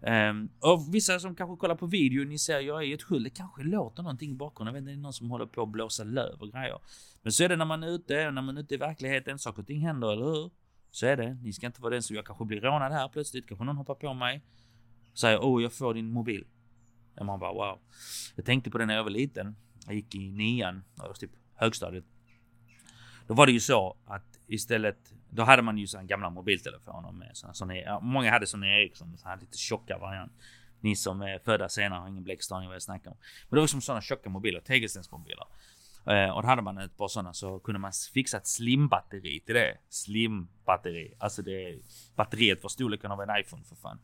Um, 0.00 0.48
och 0.60 0.94
vissa 0.94 1.20
som 1.20 1.34
kanske 1.34 1.56
kollar 1.56 1.74
på 1.74 1.86
video, 1.86 2.24
ni 2.24 2.38
ser 2.38 2.60
jag 2.60 2.82
är 2.82 2.86
i 2.86 2.92
ett 2.92 3.02
skjul. 3.02 3.22
Det 3.22 3.30
kanske 3.30 3.62
låter 3.62 4.02
någonting 4.02 4.30
i 4.30 4.34
bakgrunden. 4.34 4.74
Jag 4.74 4.80
vet 4.80 4.80
inte, 4.80 4.90
det 4.90 5.00
är 5.00 5.02
någon 5.02 5.12
som 5.12 5.30
håller 5.30 5.46
på 5.46 5.62
att 5.62 5.68
blåsa 5.68 6.04
löv 6.04 6.40
och 6.40 6.52
grejer. 6.52 6.78
Men 7.22 7.32
så 7.32 7.44
är 7.44 7.48
det 7.48 7.56
när 7.56 7.64
man 7.64 7.82
är 7.82 7.88
ute, 7.88 8.30
när 8.30 8.42
man 8.42 8.56
är 8.56 8.60
ute 8.60 8.74
i 8.74 8.76
verkligheten. 8.76 9.38
Saker 9.38 9.62
och 9.62 9.66
ting 9.66 9.80
händer, 9.80 10.12
eller 10.12 10.24
hur? 10.24 10.50
Så 10.90 11.06
är 11.06 11.16
det. 11.16 11.34
Ni 11.34 11.52
ska 11.52 11.66
inte 11.66 11.82
vara 11.82 11.94
den 11.94 12.02
som 12.02 12.16
jag 12.16 12.26
kanske 12.26 12.44
blir 12.44 12.60
rånad 12.60 12.92
här 12.92 13.08
plötsligt. 13.08 13.48
Kanske 13.48 13.64
någon 13.64 13.76
hoppar 13.76 13.94
på 13.94 14.14
mig. 14.14 14.42
Säger 15.14 15.38
oh 15.38 15.62
jag 15.62 15.72
får 15.72 15.94
din 15.94 16.10
mobil. 16.10 16.44
Och 17.20 17.26
man 17.26 17.40
bara 17.40 17.52
wow. 17.52 17.78
Jag 18.36 18.44
tänkte 18.44 18.70
på 18.70 18.78
det 18.78 18.86
när 18.86 18.94
jag 18.94 19.04
var 19.04 19.10
liten. 19.10 19.56
Jag 19.86 19.94
gick 19.94 20.14
i 20.14 20.30
nian, 20.30 20.84
typ 21.18 21.30
högstadiet. 21.54 22.04
Då 23.28 23.34
var 23.34 23.46
det 23.46 23.52
ju 23.52 23.60
så 23.60 23.96
att 24.06 24.38
istället, 24.46 25.12
då 25.30 25.42
hade 25.42 25.62
man 25.62 25.78
ju 25.78 25.86
sådana 25.86 26.06
gamla 26.06 26.30
mobiltelefoner 26.30 27.12
med 27.12 27.30
såna, 27.32 27.54
såna, 27.54 28.00
många 28.00 28.30
hade 28.30 28.46
såna 28.46 28.66
Ericsson, 28.66 29.18
så 29.18 29.28
här 29.28 29.36
lite 29.36 29.58
tjocka 29.58 29.98
variant. 29.98 30.32
Ni 30.80 30.96
som 30.96 31.22
är 31.22 31.38
födda 31.38 31.68
senare 31.68 32.00
har 32.00 32.08
ingen 32.08 32.24
bläckstaning 32.24 32.68
vad 32.68 32.74
jag 32.74 32.82
snackar 32.82 33.10
om. 33.10 33.16
Men 33.48 33.56
det 33.56 33.60
var 33.60 33.66
som 33.66 33.80
sådana 33.80 34.00
tjocka 34.00 34.30
mobiler, 34.30 34.60
tegelstensmobiler. 34.60 35.44
Eh, 36.06 36.30
och 36.30 36.42
då 36.42 36.48
hade 36.48 36.62
man 36.62 36.78
ett 36.78 36.96
par 36.96 37.08
sådana 37.08 37.32
så 37.32 37.58
kunde 37.58 37.78
man 37.78 37.92
fixa 38.14 38.36
ett 38.36 38.46
slim-batteri 38.46 39.40
till 39.40 39.54
det. 39.54 39.78
Slim-batteri. 39.88 41.14
Alltså 41.18 41.42
det 41.42 41.78
batteriet 42.16 42.62
var 42.62 42.68
storleken 42.68 43.10
av 43.10 43.22
en 43.22 43.40
iPhone 43.40 43.64
för 43.64 43.76
fan. 43.76 43.98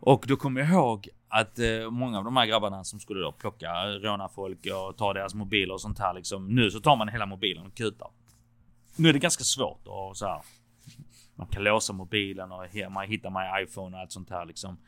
Och 0.00 0.24
då 0.28 0.36
kommer 0.36 0.60
jag 0.60 0.70
ihåg 0.70 1.08
att 1.28 1.58
eh, 1.58 1.90
många 1.90 2.18
av 2.18 2.24
de 2.24 2.36
här 2.36 2.46
grabbarna 2.46 2.84
som 2.84 3.00
skulle 3.00 3.20
då 3.20 3.32
plocka, 3.32 3.86
råna 3.86 4.28
folk 4.28 4.58
och 4.66 4.96
ta 4.96 5.12
deras 5.12 5.34
mobiler 5.34 5.74
och 5.74 5.80
sånt 5.80 5.98
här 5.98 6.14
liksom. 6.14 6.54
Nu 6.54 6.70
så 6.70 6.80
tar 6.80 6.96
man 6.96 7.08
hela 7.08 7.26
mobilen 7.26 7.66
och 7.66 7.74
kutar. 7.74 8.08
Nu 8.96 9.08
är 9.08 9.12
det 9.12 9.18
ganska 9.18 9.44
svårt 9.44 9.86
och 9.86 10.16
så 10.16 10.26
här. 10.26 10.42
man 11.34 11.46
kan 11.46 11.64
låsa 11.64 11.92
mobilen 11.92 12.52
och 12.52 12.64
man 12.90 13.06
hittar 13.06 13.30
My 13.30 13.64
iPhone 13.64 13.96
och 13.96 14.02
allt 14.02 14.12
sånt 14.12 14.30
här 14.30 14.46
liksom. 14.46 14.78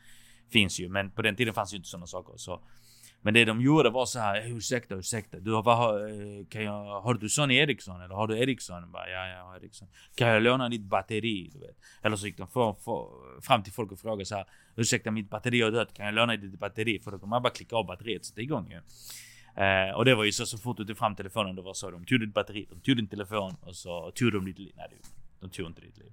Finns 0.49 0.79
ju, 0.79 0.89
men 0.89 1.11
på 1.11 1.21
den 1.21 1.35
tiden 1.35 1.53
fanns 1.53 1.73
ju 1.73 1.77
inte 1.77 1.89
sådana 1.89 2.07
saker. 2.07 2.33
Så 2.37 2.61
men 3.21 3.33
det 3.33 3.45
de 3.45 3.61
gjorde 3.61 3.89
var 3.89 4.05
så 4.05 4.19
här, 4.19 4.51
ursäkta, 4.51 4.95
ursäkta. 4.95 5.39
Du 5.39 5.53
har, 5.53 5.63
vad, 5.63 6.01
kan 6.49 6.63
jag, 6.63 7.01
har 7.01 7.13
du 7.13 7.29
Sony 7.29 7.55
Ericsson 7.55 8.01
eller 8.01 8.15
har 8.15 8.27
du 8.27 8.39
Ericsson? 8.39 8.91
Bara, 8.91 9.09
ja, 9.09 9.27
jag 9.27 9.43
har 9.45 9.55
Ericsson. 9.55 9.87
Kan 10.15 10.27
jag 10.27 10.43
låna 10.43 10.69
ditt 10.69 10.81
batteri? 10.81 11.49
Du 11.53 11.59
vet. 11.59 11.77
Eller 12.01 12.15
så 12.15 12.27
gick 12.27 12.37
de 12.37 12.47
för, 12.47 12.73
för, 12.73 13.07
fram 13.41 13.63
till 13.63 13.73
folk 13.73 13.91
och 13.91 13.99
frågade 13.99 14.25
så 14.25 14.35
här, 14.35 14.45
ursäkta 14.75 15.11
mitt 15.11 15.29
batteri 15.29 15.61
har 15.61 15.71
dött, 15.71 15.93
kan 15.93 16.05
jag 16.05 16.13
låna 16.13 16.35
ditt 16.35 16.59
batteri? 16.59 16.99
För 16.99 17.11
då 17.11 17.19
kan 17.19 17.29
man 17.29 17.41
bara 17.41 17.53
klicka 17.53 17.75
av 17.75 17.85
batteriet 17.85 18.19
och 18.19 18.25
sätta 18.25 18.41
igång 18.41 18.71
ju. 18.71 18.81
Eh, 19.63 19.95
och 19.95 20.05
det 20.05 20.15
var 20.15 20.23
ju 20.23 20.31
så, 20.31 20.45
så 20.45 20.57
fort 20.57 20.77
du 20.77 20.85
tog 20.85 20.97
fram 20.97 21.15
telefonen, 21.15 21.55
då 21.55 21.61
var 21.61 21.73
så. 21.73 21.91
De 21.91 22.05
tog 22.05 22.19
ditt 22.19 22.33
batteri, 22.33 22.67
de 22.69 22.79
tog 22.79 22.95
din 22.95 23.07
telefon 23.07 23.55
och 23.61 23.75
så 23.75 24.11
tog 24.11 24.31
de 24.31 24.45
ditt 24.45 24.59
liv. 24.59 24.73
Nej, 24.75 24.87
de 25.39 25.49
tog 25.49 25.67
inte 25.67 25.81
ditt 25.81 25.97
liv. 25.97 26.11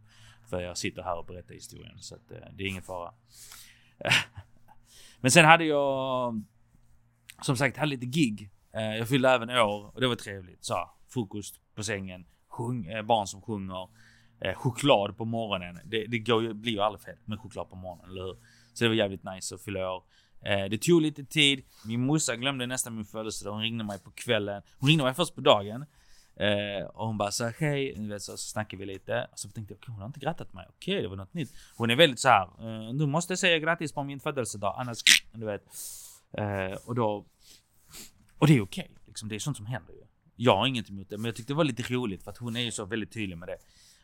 För 0.50 0.60
jag 0.60 0.78
sitter 0.78 1.02
här 1.02 1.18
och 1.18 1.24
berättar 1.26 1.54
historien, 1.54 1.98
så 1.98 2.14
att, 2.14 2.30
eh, 2.30 2.38
det 2.52 2.64
är 2.64 2.68
ingen 2.68 2.82
fara. 2.82 3.12
Men 5.20 5.30
sen 5.30 5.44
hade 5.44 5.64
jag 5.64 6.42
som 7.42 7.56
sagt, 7.56 7.76
hade 7.76 7.90
lite 7.90 8.06
gig. 8.06 8.50
Eh, 8.72 8.96
jag 8.96 9.08
fyllde 9.08 9.30
även 9.30 9.50
år 9.50 9.90
och 9.94 10.00
det 10.00 10.08
var 10.08 10.16
trevligt. 10.16 10.64
Så, 10.64 10.90
frukost 11.08 11.60
på 11.74 11.82
sängen, 11.82 12.26
sjung, 12.48 12.86
eh, 12.86 13.02
barn 13.02 13.26
som 13.26 13.42
sjunger, 13.42 13.88
eh, 14.40 14.54
choklad 14.54 15.16
på 15.16 15.24
morgonen. 15.24 15.80
Det, 15.84 16.06
det 16.06 16.18
går 16.18 16.42
ju, 16.42 16.52
blir 16.54 16.72
ju 16.72 16.80
aldrig 16.80 17.02
fel 17.02 17.16
med 17.24 17.40
choklad 17.40 17.70
på 17.70 17.76
morgonen, 17.76 18.10
eller 18.10 18.22
hur? 18.22 18.36
Så 18.74 18.84
det 18.84 18.88
var 18.88 18.96
jävligt 18.96 19.24
nice 19.24 19.54
att 19.54 19.62
fylla 19.62 19.92
år. 19.92 20.02
Eh, 20.40 20.64
det 20.70 20.78
tog 20.78 21.02
lite 21.02 21.24
tid. 21.24 21.64
Min 21.86 22.06
morsa 22.06 22.36
glömde 22.36 22.66
nästan 22.66 22.94
min 22.94 23.04
födelsedag. 23.04 23.52
Hon 23.52 23.62
ringde 23.62 23.84
mig 23.84 23.98
på 23.98 24.10
kvällen. 24.10 24.62
Hon 24.78 24.88
ringde 24.88 25.04
mig 25.04 25.14
först 25.14 25.34
på 25.34 25.40
dagen. 25.40 25.84
Eh, 26.36 26.86
och 26.86 27.06
hon 27.06 27.18
bara 27.18 27.30
så 27.30 27.52
hej, 27.58 28.08
vet, 28.08 28.22
så, 28.22 28.32
så 28.32 28.38
snackade 28.38 28.80
vi 28.80 28.86
lite. 28.86 29.28
Och 29.32 29.38
så 29.38 29.48
tänkte 29.48 29.74
jag, 29.74 29.78
okay, 29.78 29.92
hon 29.92 30.00
har 30.00 30.06
inte 30.06 30.20
grattat 30.20 30.52
mig. 30.52 30.66
Okej, 30.68 30.94
okay, 30.94 31.02
det 31.02 31.08
var 31.08 31.16
något 31.16 31.34
nytt. 31.34 31.52
Hon 31.76 31.90
är 31.90 31.96
väldigt 31.96 32.20
så 32.20 32.28
här. 32.28 32.44
Eh, 32.60 32.94
du 32.94 33.06
måste 33.06 33.36
säga 33.36 33.58
grattis 33.58 33.92
på 33.92 34.04
min 34.04 34.20
födelsedag, 34.20 34.74
annars, 34.78 34.98
du 35.32 35.46
vet. 35.46 35.62
Eh, 36.32 36.78
och 36.86 36.94
då... 36.94 37.26
Och 38.38 38.46
det 38.46 38.56
är 38.56 38.60
okej, 38.60 38.84
okay, 38.90 38.96
liksom. 39.06 39.28
Det 39.28 39.34
är 39.34 39.38
sånt 39.38 39.56
som 39.56 39.66
händer 39.66 39.92
ju. 39.92 40.02
Jag 40.36 40.56
har 40.56 40.66
inget 40.66 40.90
emot 40.90 41.08
det, 41.10 41.16
men 41.16 41.24
jag 41.24 41.34
tyckte 41.34 41.52
det 41.52 41.56
var 41.56 41.64
lite 41.64 41.82
roligt 41.82 42.24
för 42.24 42.30
att 42.30 42.38
hon 42.38 42.56
är 42.56 42.60
ju 42.60 42.70
så 42.70 42.84
väldigt 42.84 43.12
tydlig 43.12 43.38
med 43.38 43.48
det. 43.48 43.58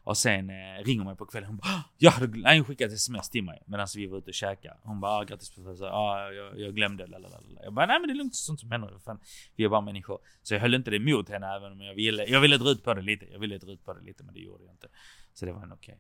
Och 0.04 0.19
sen 0.19 0.50
eh, 0.50 0.85
ringer 0.85 1.04
mig 1.04 1.16
på 1.16 1.26
kvällen. 1.26 1.49
Hon 1.49 1.57
bara 1.57 1.69
ah, 1.69 1.83
ja, 1.99 2.12
nej, 2.35 2.59
hon 2.59 2.64
skickade 2.64 2.95
sms 2.95 3.31
till 3.31 3.45
mig 3.45 3.62
medan 3.66 3.87
vi 3.97 4.07
var 4.07 4.19
ute 4.19 4.31
och 4.31 4.35
käkade. 4.35 4.76
Hon 4.83 5.00
bara 5.00 5.12
ah, 5.12 5.25
grattis 5.25 5.50
professor. 5.50 5.87
Ah, 5.87 6.33
jag, 6.33 6.61
jag 6.61 6.75
glömde. 6.75 7.07
Lalalala. 7.07 7.61
Jag 7.62 7.73
bara 7.73 7.87
nej, 7.87 8.00
men 8.00 8.09
det 8.09 8.12
är 8.12 8.16
lugnt. 8.16 8.35
Sånt 8.35 8.61
som 8.61 8.71
händer. 8.71 8.99
Fan, 9.04 9.21
vi 9.57 9.64
är 9.64 9.69
bara 9.69 9.81
människor. 9.81 10.19
Så 10.43 10.54
jag 10.54 10.61
höll 10.61 10.75
inte 10.75 10.90
det 10.90 10.97
emot 10.97 11.28
henne 11.28 11.47
även 11.57 11.73
om 11.73 11.81
jag 11.81 11.95
ville. 11.95 12.25
Jag 12.25 12.40
ville 12.40 12.57
dra 12.57 12.71
ut 12.71 12.85
på 12.85 12.95
det 12.95 13.02
lite. 13.02 13.26
Jag 13.33 13.38
ville 13.38 13.59
dra 13.59 13.73
ut 13.73 13.85
på 13.85 13.95
det 13.95 14.00
lite, 14.00 14.25
men 14.25 14.35
det 14.35 14.40
gjorde 14.40 14.64
jag 14.64 14.73
inte. 14.73 14.88
Så 15.35 15.47
det 15.47 15.52
var 15.52 15.62
ändå 15.62 15.75
okej. 15.75 15.99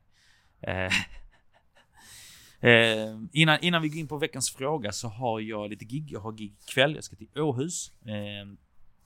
Okay. 0.60 0.74
Eh, 0.74 0.92
Eh, 2.64 3.18
innan, 3.32 3.58
innan 3.60 3.82
vi 3.82 3.88
går 3.88 3.98
in 3.98 4.08
på 4.08 4.18
veckans 4.18 4.50
fråga 4.50 4.92
så 4.92 5.08
har 5.08 5.40
jag 5.40 5.70
lite 5.70 5.84
gig. 5.84 6.12
Jag 6.12 6.20
har 6.20 6.32
gig 6.32 6.54
ikväll. 6.68 6.94
Jag 6.94 7.04
ska 7.04 7.16
till 7.16 7.40
Åhus. 7.40 7.92
Eh, 8.04 8.48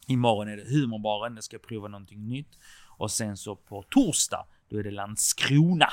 imorgon 0.06 0.48
är 0.48 0.56
det 0.56 0.64
humorbaren. 0.64 1.34
Jag 1.34 1.44
ska 1.44 1.58
prova 1.58 1.88
någonting 1.88 2.28
nytt. 2.28 2.58
Och 2.98 3.10
sen 3.10 3.36
så 3.36 3.56
på 3.56 3.82
torsdag, 3.82 4.46
då 4.68 4.78
är 4.78 4.82
det 4.82 4.90
Landskrona 4.90 5.92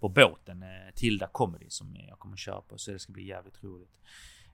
på 0.00 0.08
båten 0.08 0.62
eh, 0.62 0.94
Tilda 0.94 1.26
Comedy 1.26 1.66
som 1.68 1.96
jag 2.08 2.18
kommer 2.18 2.36
köra 2.36 2.60
på. 2.60 2.78
Så 2.78 2.90
det 2.90 2.98
ska 2.98 3.12
bli 3.12 3.26
jävligt 3.26 3.64
roligt. 3.64 3.98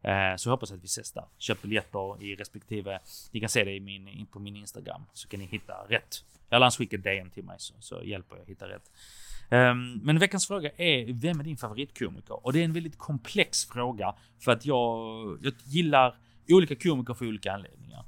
Eh, 0.02 0.36
så 0.36 0.48
jag 0.48 0.52
hoppas 0.52 0.72
att 0.72 0.82
vi 0.82 0.86
ses 0.86 1.12
där. 1.12 1.24
Köp 1.38 1.62
biljetter 1.62 2.22
i 2.22 2.34
respektive, 2.34 3.00
ni 3.30 3.40
kan 3.40 3.48
se 3.48 3.64
det 3.64 3.72
i 3.72 3.80
min, 3.80 4.26
på 4.26 4.38
min 4.38 4.56
Instagram. 4.56 5.02
Så 5.12 5.28
kan 5.28 5.40
ni 5.40 5.46
hitta 5.46 5.74
rätt. 5.88 6.24
Eller 6.50 6.64
han 6.64 6.70
skickar 6.70 6.98
DM 6.98 7.30
till 7.30 7.44
mig 7.44 7.56
så, 7.58 7.74
så 7.80 8.02
hjälper 8.04 8.36
jag 8.36 8.46
hitta 8.46 8.68
rätt. 8.68 8.90
Um, 9.50 10.00
men 10.02 10.18
veckans 10.18 10.46
fråga 10.46 10.70
är, 10.76 11.12
vem 11.12 11.40
är 11.40 11.44
din 11.44 11.56
favoritkomiker? 11.56 12.46
Och 12.46 12.52
det 12.52 12.60
är 12.60 12.64
en 12.64 12.72
väldigt 12.72 12.98
komplex 12.98 13.64
fråga 13.64 14.14
för 14.40 14.52
att 14.52 14.66
jag, 14.66 15.38
jag 15.42 15.54
gillar 15.64 16.16
olika 16.48 16.76
komiker 16.76 17.14
för 17.14 17.26
olika 17.26 17.52
anledningar. 17.52 18.04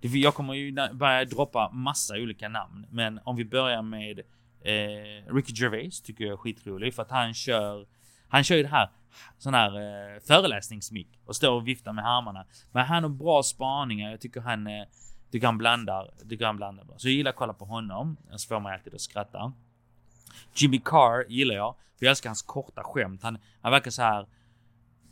Jag 0.00 0.34
kommer 0.34 0.54
ju 0.54 0.74
börja 0.92 1.24
droppa 1.24 1.70
massa 1.72 2.14
olika 2.14 2.48
namn, 2.48 2.86
men 2.90 3.20
om 3.24 3.36
vi 3.36 3.44
börjar 3.44 3.82
med 3.82 4.18
eh, 4.60 5.34
Ricky 5.34 5.52
Gervais 5.52 6.02
tycker 6.02 6.24
jag 6.24 6.32
är 6.32 6.36
skitrolig 6.36 6.94
för 6.94 7.02
att 7.02 7.10
han 7.10 7.34
kör, 7.34 7.86
han 8.28 8.44
kör 8.44 8.56
ju 8.56 8.62
det 8.62 8.68
här 8.68 8.90
sån 9.38 9.54
här 9.54 9.76
eh, 9.76 10.20
föreläsningsmick 10.20 11.08
och 11.24 11.36
står 11.36 11.52
och 11.52 11.68
viftar 11.68 11.92
med 11.92 12.06
armarna. 12.06 12.44
Men 12.72 12.86
han 12.86 13.02
har 13.02 13.10
bra 13.10 13.42
spaningar. 13.42 14.10
Jag 14.10 14.20
tycker 14.20 14.40
han, 14.40 14.66
eh, 14.66 14.84
tycker 15.30 15.46
han 15.46 15.58
blandar, 15.58 16.10
tycker 16.28 16.46
han 16.46 16.56
blandar 16.56 16.84
bra. 16.84 16.98
Så 16.98 17.08
jag 17.08 17.14
gillar 17.14 17.30
att 17.30 17.36
kolla 17.36 17.52
på 17.52 17.64
honom. 17.64 18.16
Så 18.36 18.48
får 18.48 18.60
man 18.60 18.72
alltid 18.72 18.94
att 18.94 19.00
skratta. 19.00 19.52
Jimmy 20.54 20.80
Carr 20.84 21.24
gillar 21.28 21.54
jag. 21.54 21.74
För 21.98 22.06
jag 22.06 22.10
älskar 22.10 22.30
hans 22.30 22.42
korta 22.42 22.82
skämt. 22.84 23.22
Han, 23.22 23.38
han 23.60 23.72
verkar 23.72 23.90
så 23.90 24.02
här 24.02 24.26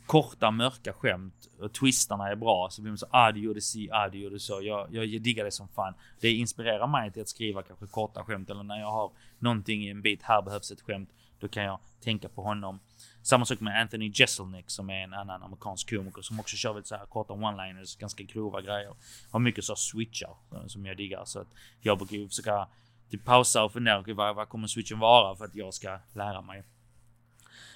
korta 0.05 0.51
mörka 0.51 0.93
skämt 0.93 1.49
och 1.59 1.73
twistarna 1.73 2.29
är 2.29 2.35
bra. 2.35 2.67
Så 2.71 2.81
blir 2.81 2.91
man 2.91 2.97
så 2.97 3.07
ah 3.09 3.31
du 3.31 3.39
gjorde 3.39 3.61
si, 3.61 3.89
ah 3.91 4.09
du 4.09 4.17
gjorde 4.17 4.39
så. 4.39 4.61
Jag, 4.61 4.93
jag 4.93 5.21
diggar 5.21 5.45
det 5.45 5.51
som 5.51 5.67
fan. 5.67 5.93
Det 6.19 6.31
inspirerar 6.31 6.87
mig 6.87 7.11
till 7.11 7.21
att 7.21 7.29
skriva 7.29 7.63
kanske 7.63 7.87
korta 7.87 8.23
skämt 8.23 8.49
eller 8.49 8.63
när 8.63 8.79
jag 8.79 8.91
har 8.91 9.11
någonting 9.39 9.83
i 9.83 9.89
en 9.89 10.01
bit, 10.01 10.23
här 10.23 10.41
behövs 10.41 10.71
ett 10.71 10.81
skämt. 10.81 11.09
Då 11.39 11.47
kan 11.47 11.63
jag 11.63 11.79
tänka 12.03 12.29
på 12.29 12.41
honom. 12.41 12.79
Samma 13.21 13.45
sak 13.45 13.59
med 13.59 13.81
Anthony 13.81 14.11
Jeselnik 14.13 14.69
som 14.69 14.89
är 14.89 15.03
en 15.03 15.13
annan 15.13 15.43
amerikansk 15.43 15.89
komiker 15.89 16.21
som 16.21 16.39
också 16.39 16.55
kör 16.55 16.75
lite 16.75 16.87
så 16.87 16.95
här 16.95 17.05
korta 17.05 17.33
one-liners, 17.33 17.99
ganska 17.99 18.23
grova 18.23 18.61
grejer. 18.61 18.93
Har 19.31 19.39
mycket 19.39 19.63
så 19.63 19.75
switchar 19.75 20.35
eh, 20.53 20.67
som 20.67 20.85
jag 20.85 20.97
diggar. 20.97 21.25
Så 21.25 21.39
att 21.39 21.47
jag 21.81 21.97
brukar 21.97 22.17
ju 22.17 22.27
försöka 22.27 22.67
typ 23.09 23.25
pausa 23.25 23.63
och 23.63 23.71
fundera 23.73 23.99
Okej, 23.99 24.13
vad, 24.13 24.35
vad 24.35 24.49
kommer 24.49 24.67
switchen 24.67 24.99
vara 24.99 25.35
för 25.35 25.45
att 25.45 25.55
jag 25.55 25.73
ska 25.73 25.99
lära 26.13 26.41
mig. 26.41 26.63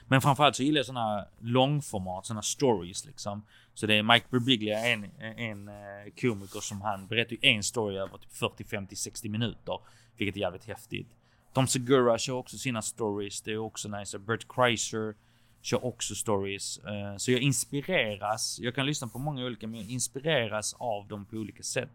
Men 0.08 0.22
framförallt 0.22 0.56
så 0.56 0.64
gillar 0.64 0.80
jag 0.80 0.86
sådana 0.86 1.26
långformat, 1.40 2.26
sådana 2.26 2.42
stories 2.42 3.06
liksom. 3.06 3.46
Så 3.74 3.86
det 3.86 3.96
är 3.96 4.04
Mike 4.04 4.26
Birbiglia, 4.30 4.80
en, 4.80 5.04
en 5.22 5.68
eh, 5.68 5.74
komiker 6.22 6.60
som 6.60 6.82
han 6.82 7.08
berättar 7.08 7.32
ju 7.32 7.40
en 7.42 7.64
story 7.64 7.98
över 7.98 8.18
typ 8.18 8.32
40, 8.32 8.64
50, 8.64 8.96
60 8.96 9.30
minuter. 9.30 9.80
Vilket 10.18 10.36
är 10.36 10.40
jävligt 10.40 10.66
häftigt. 10.66 11.08
Tom 11.54 11.68
Segura 11.68 12.18
kör 12.18 12.34
också 12.34 12.58
sina 12.58 12.82
stories. 12.82 13.42
Det 13.42 13.52
är 13.52 13.58
också 13.58 13.90
nice. 13.90 14.20
Bert 14.20 14.48
Kreischer 14.48 15.16
kör 15.64 15.86
också 15.86 16.16
stories. 16.16 16.78
Eh, 16.78 17.18
så 17.18 17.32
jag 17.32 17.42
inspireras. 17.42 18.60
Jag 18.60 18.76
kan 18.76 18.86
lyssna 18.86 19.08
på 19.08 19.20
många 19.20 19.46
olika, 19.46 19.68
men 19.68 19.80
jag 19.80 19.90
inspireras 19.90 20.76
av 20.80 21.08
dem 21.08 21.26
på 21.26 21.36
olika 21.36 21.64
sätt. 21.64 21.90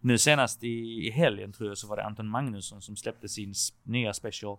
Nu 0.00 0.18
senast 0.18 0.64
i, 0.64 1.06
i 1.06 1.10
helgen 1.10 1.52
tror 1.52 1.68
jag 1.68 1.78
så 1.78 1.86
var 1.86 1.96
det 1.96 2.04
Anton 2.04 2.28
Magnusson 2.28 2.82
som 2.82 2.96
släppte 2.96 3.28
sin 3.28 3.54
nya 3.82 4.14
special. 4.14 4.58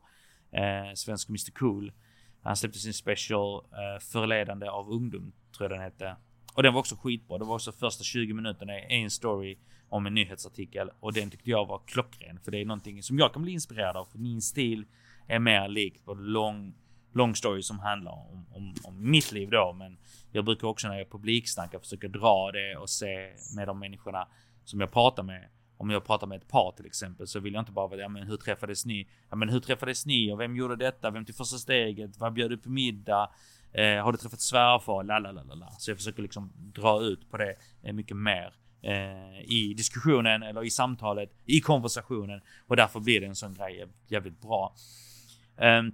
Eh, 0.52 0.94
Svensk 0.94 1.30
Mr 1.30 1.52
Cool. 1.52 1.92
Han 2.42 2.56
släppte 2.56 2.80
sin 2.80 2.94
special 2.94 3.56
eh, 3.56 4.00
Förledande 4.00 4.68
av 4.68 4.92
ungdom, 4.92 5.32
tror 5.58 5.70
jag 5.70 5.80
den 5.80 5.84
hette. 5.84 6.16
Och 6.54 6.64
den 6.64 6.74
var 6.74 6.80
också 6.80 6.96
skitbra. 6.96 7.38
Det 7.38 7.46
var 7.46 7.56
också 7.56 7.72
första 7.72 8.04
20 8.04 8.34
minuterna 8.34 8.80
i 8.80 9.04
en 9.04 9.12
story 9.12 9.58
om 9.90 10.06
en 10.06 10.14
nyhetsartikel. 10.14 10.90
Och 11.00 11.14
den 11.14 11.30
tyckte 11.30 11.50
jag 11.50 11.66
var 11.66 11.82
klockren. 11.86 12.40
För 12.40 12.52
det 12.52 12.62
är 12.62 12.66
någonting 12.66 13.04
som 13.04 13.20
jag 13.20 13.34
kan 13.34 13.42
bli 13.42 13.52
inspirerad 13.52 13.98
av. 13.98 14.06
För 14.06 14.18
min 14.18 14.42
stil 14.42 14.86
är 15.28 15.40
mer 15.40 15.68
lik 15.68 16.06
på 16.06 16.14
lång, 16.14 16.74
lång 17.18 17.36
story 17.36 17.62
som 17.62 17.80
handlar 17.80 18.12
om, 18.12 18.46
om, 18.52 18.76
om 18.84 19.12
mitt 19.12 19.32
liv 19.32 19.50
då. 19.50 19.74
Men 19.74 19.98
jag 20.32 20.46
brukar 20.46 20.68
också 20.68 20.88
när 20.88 20.98
jag 20.98 21.10
publiksnackar 21.10 21.80
försöka 21.80 22.08
dra 22.08 22.52
det 22.52 22.78
och 22.78 22.90
se 22.90 23.34
med 23.56 23.68
de 23.68 23.80
människorna 23.80 24.28
som 24.66 24.80
jag 24.80 24.92
pratar 24.92 25.24
med. 25.24 25.50
Om 25.78 25.90
jag 25.90 26.06
pratar 26.06 26.28
med 26.28 26.38
ett 26.38 26.48
par 26.48 26.72
till 26.72 26.86
exempel 26.86 27.28
så 27.28 27.40
vill 27.40 27.54
jag 27.54 27.62
inte 27.62 27.72
bara 27.72 27.88
vara 27.88 28.00
ja 28.00 28.10
men 28.10 28.28
hur 28.28 28.38
träffades 28.38 28.86
ni? 28.86 29.08
Ja 29.30 29.36
men 29.36 29.50
hur 29.50 29.60
träffades 29.60 30.06
ni 30.06 30.32
och 30.34 30.40
vem 30.40 30.56
gjorde 30.56 30.76
detta? 30.76 31.12
Vem 31.12 31.26
till 31.26 31.36
första 31.36 31.58
steget? 31.58 32.18
Vad 32.18 32.34
bjöd 32.34 32.50
du 32.50 32.58
på 32.58 32.70
middag? 32.70 33.30
Eh, 33.72 34.04
har 34.04 34.12
du 34.12 34.18
träffat 34.18 34.42
svärfar? 34.42 35.04
Lalalala. 35.04 35.72
Så 35.78 35.92
jag 35.92 35.98
försöker 35.98 36.22
liksom 36.22 36.52
dra 36.56 37.02
ut 37.02 37.32
på 37.32 37.38
det 37.38 37.56
eh, 37.84 37.94
mycket 37.94 38.18
mer 38.18 38.54
eh, 38.82 39.42
i 39.42 39.74
diskussionen 39.78 40.44
eller 40.44 40.64
i 40.64 40.70
samtalet, 40.70 41.30
i 41.46 41.60
konversationen 41.60 42.42
och 42.68 42.76
därför 42.76 43.00
blir 43.00 43.22
det 43.22 43.28
en 43.28 43.36
sån 43.36 43.54
grej 43.54 43.86
jävligt 44.08 44.42
bra. 44.42 44.76
Um, 45.58 45.94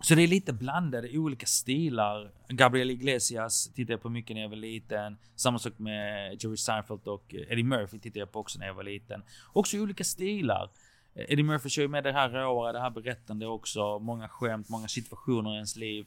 så 0.00 0.14
det 0.14 0.22
är 0.22 0.28
lite 0.28 0.52
blandade 0.52 1.18
olika 1.18 1.46
stilar. 1.46 2.30
Gabriel 2.48 2.90
Iglesias 2.90 3.70
tittade 3.74 3.92
jag 3.92 4.02
på 4.02 4.08
mycket 4.08 4.34
när 4.34 4.42
jag 4.42 4.48
var 4.48 4.56
liten. 4.56 5.18
Samma 5.36 5.58
sak 5.58 5.72
med 5.76 6.32
Jerry 6.44 6.56
Seinfeld 6.56 7.08
och 7.08 7.34
eh, 7.34 7.52
Eddie 7.52 7.62
Murphy 7.62 7.98
tittade 7.98 8.20
jag 8.20 8.32
på 8.32 8.40
också 8.40 8.58
när 8.58 8.66
jag 8.66 8.74
var 8.74 8.82
liten. 8.82 9.22
Också 9.52 9.78
olika 9.78 10.04
stilar. 10.04 10.70
Eh, 11.14 11.24
Eddie 11.28 11.42
Murphy 11.42 11.68
kör 11.68 11.82
ju 11.82 11.88
med 11.88 12.04
det 12.04 12.12
här 12.12 12.30
råa, 12.30 12.72
det 12.72 12.80
här 12.80 12.90
berättande 12.90 13.46
också. 13.46 13.98
Många 13.98 14.28
skämt, 14.28 14.68
många 14.68 14.88
situationer 14.88 15.50
i 15.50 15.54
ens 15.54 15.76
liv. 15.76 16.06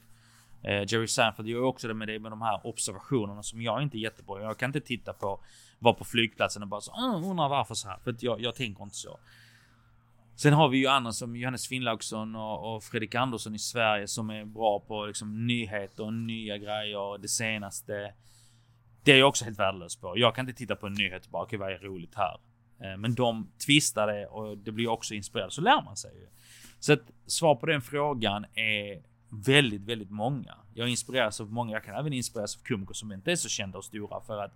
Eh, 0.62 0.92
Jerry 0.92 1.06
Seinfeld 1.06 1.48
gör 1.48 1.62
också 1.62 1.88
det 1.88 1.94
med 1.94 2.08
det 2.08 2.18
med 2.18 2.32
de 2.32 2.42
här 2.42 2.66
observationerna 2.66 3.42
som 3.42 3.62
jag 3.62 3.82
inte 3.82 3.98
är 3.98 4.00
jättebra 4.00 4.42
Jag 4.42 4.58
kan 4.58 4.68
inte 4.68 4.80
titta 4.80 5.12
på, 5.12 5.40
vara 5.78 5.94
på 5.94 6.04
flygplatsen 6.04 6.62
och 6.62 6.68
bara 6.68 6.80
så 6.80 6.92
undrar 7.16 7.48
varför 7.48 7.74
så 7.74 7.88
här. 7.88 7.98
För 8.04 8.10
att 8.10 8.22
jag, 8.22 8.40
jag 8.40 8.54
tänker 8.54 8.82
inte 8.82 8.96
så. 8.96 9.18
Sen 10.36 10.52
har 10.52 10.68
vi 10.68 10.78
ju 10.78 10.86
andra 10.86 11.12
som 11.12 11.36
Johannes 11.36 11.68
Finnlaugsson 11.68 12.36
och, 12.36 12.74
och 12.74 12.84
Fredrik 12.84 13.14
Andersson 13.14 13.54
i 13.54 13.58
Sverige 13.58 14.08
som 14.08 14.30
är 14.30 14.44
bra 14.44 14.80
på 14.80 15.06
liksom 15.06 15.46
nyheter 15.46 16.04
och 16.04 16.12
nya 16.12 16.58
grejer 16.58 16.98
och 16.98 17.20
det 17.20 17.28
senaste. 17.28 18.12
Det 19.04 19.12
är 19.12 19.18
jag 19.18 19.28
också 19.28 19.44
helt 19.44 19.58
värdelös 19.58 19.96
på. 19.96 20.18
Jag 20.18 20.34
kan 20.34 20.48
inte 20.48 20.58
titta 20.58 20.76
på 20.76 20.86
en 20.86 20.94
nyhet 20.94 21.24
och 21.24 21.30
bara 21.30 21.42
okej 21.42 21.58
okay, 21.58 21.66
vad 21.66 21.82
är 21.82 21.88
roligt 21.88 22.14
här? 22.14 22.38
Eh, 22.80 22.96
men 22.96 23.14
de 23.14 23.50
twistar 23.66 24.06
det 24.06 24.26
och 24.26 24.58
det 24.58 24.72
blir 24.72 24.88
också 24.88 25.14
inspirerad 25.14 25.52
så 25.52 25.60
lär 25.60 25.82
man 25.82 25.96
sig 25.96 26.14
ju. 26.14 26.26
Så 26.80 26.92
att 26.92 27.10
svar 27.26 27.54
på 27.54 27.66
den 27.66 27.82
frågan 27.82 28.44
är 28.54 29.02
väldigt, 29.46 29.82
väldigt 29.82 30.10
många. 30.10 30.54
Jag 30.74 30.88
inspireras 30.88 31.40
av 31.40 31.52
många. 31.52 31.72
Jag 31.72 31.84
kan 31.84 31.94
även 31.94 32.12
inspireras 32.12 32.56
av 32.56 32.60
komiker 32.60 32.94
som 32.94 33.12
inte 33.12 33.32
är 33.32 33.36
så 33.36 33.48
kända 33.48 33.78
och 33.78 33.84
stora 33.84 34.20
för 34.20 34.42
att 34.42 34.52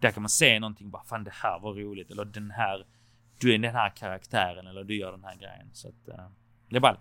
där 0.00 0.10
kan 0.10 0.22
man 0.22 0.30
se 0.30 0.60
någonting 0.60 0.90
bara 0.90 1.04
fan 1.04 1.24
det 1.24 1.34
här 1.34 1.60
var 1.60 1.74
roligt 1.74 2.10
eller 2.10 2.24
den 2.24 2.50
här 2.50 2.86
du 3.42 3.54
är 3.54 3.58
den 3.58 3.74
här 3.74 3.90
karaktären 3.96 4.66
eller 4.66 4.84
du 4.84 4.96
gör 4.96 5.12
den 5.12 5.24
här 5.24 5.36
grejen. 5.36 5.70
Så 5.72 5.88
att 5.88 6.08
uh, 6.08 6.24
det 6.68 6.76
är 6.76 6.80
bara 6.80 6.98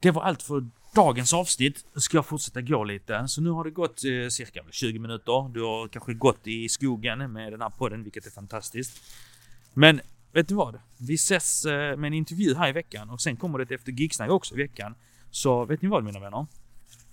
det 0.00 0.10
var 0.10 0.22
allt 0.22 0.42
för 0.42 0.66
dagens 0.94 1.32
avsnitt. 1.32 1.84
Nu 1.94 2.00
ska 2.00 2.16
jag 2.16 2.26
fortsätta 2.26 2.60
gå 2.60 2.84
lite. 2.84 3.28
Så 3.28 3.40
nu 3.40 3.50
har 3.50 3.64
det 3.64 3.70
gått 3.70 4.04
eh, 4.04 4.28
cirka 4.28 4.64
20 4.70 4.98
minuter. 4.98 5.48
Du 5.54 5.62
har 5.62 5.88
kanske 5.88 6.14
gått 6.14 6.46
i 6.46 6.68
skogen 6.68 7.32
med 7.32 7.52
den 7.52 7.62
här 7.62 7.70
podden, 7.70 8.02
vilket 8.02 8.26
är 8.26 8.30
fantastiskt. 8.30 9.02
Men 9.74 10.00
vet 10.32 10.48
du 10.48 10.54
vad? 10.54 10.80
Vi 10.96 11.14
ses 11.14 11.64
eh, 11.64 11.96
med 11.96 12.08
en 12.08 12.14
intervju 12.14 12.54
här 12.54 12.68
i 12.68 12.72
veckan 12.72 13.10
och 13.10 13.20
sen 13.20 13.36
kommer 13.36 13.58
det 13.58 13.64
ett 13.64 13.70
efter 13.70 13.92
gigsnack 13.92 14.30
också 14.30 14.54
i 14.54 14.58
veckan. 14.58 14.94
Så 15.30 15.64
vet 15.64 15.82
ni 15.82 15.88
vad 15.88 16.04
mina 16.04 16.20
vänner? 16.20 16.46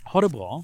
Ha 0.04 0.22
det 0.22 0.30
bra. 0.30 0.64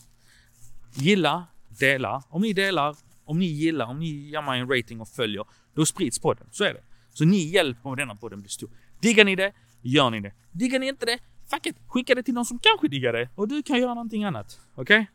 Gilla, 0.94 1.48
dela. 1.80 2.24
Om 2.30 2.42
ni 2.42 2.54
delar, 2.54 2.96
om 3.26 3.40
ni 3.40 3.46
gillar, 3.46 3.86
om 3.86 4.00
ni 4.00 4.08
ger 4.08 4.42
mig 4.42 4.60
en 4.60 4.70
rating 4.70 5.02
och 5.02 5.10
följer, 5.10 5.46
då 5.74 5.86
sprids 5.86 6.20
podden. 6.20 6.48
Så 6.52 6.64
är 6.64 6.74
det. 6.74 6.84
Så 7.14 7.26
ni 7.26 7.38
hjälper 7.38 7.90
med 7.90 7.98
denna 7.98 8.16
podden 8.16 8.42
blir 8.42 8.50
stor. 8.50 8.70
Diggar 9.00 9.26
ni 9.26 9.36
det, 9.36 9.54
gör 9.82 10.10
ni 10.10 10.20
det. 10.20 10.34
Diggar 10.52 10.80
ni 10.80 10.88
inte 10.88 11.06
det, 11.06 11.20
fuck 11.50 11.66
it, 11.66 11.76
skicka 11.88 12.16
det 12.16 12.24
till 12.24 12.34
någon 12.34 12.46
som 12.46 12.60
kanske 12.60 12.88
diggar 12.88 13.14
det 13.14 13.30
och 13.36 13.48
du 13.48 13.64
kan 13.64 13.80
göra 13.80 13.94
någonting 13.94 14.24
annat. 14.24 14.60
Okej? 14.76 14.82
Okay? 14.82 15.06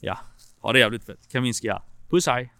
Ja, 0.00 0.18
ha 0.60 0.72
det 0.72 0.78
jävligt 0.78 1.04
fett. 1.04 1.28
Kaminski 1.32 1.68
här. 1.68 1.82
Puss 2.10 2.26
hej! 2.26 2.52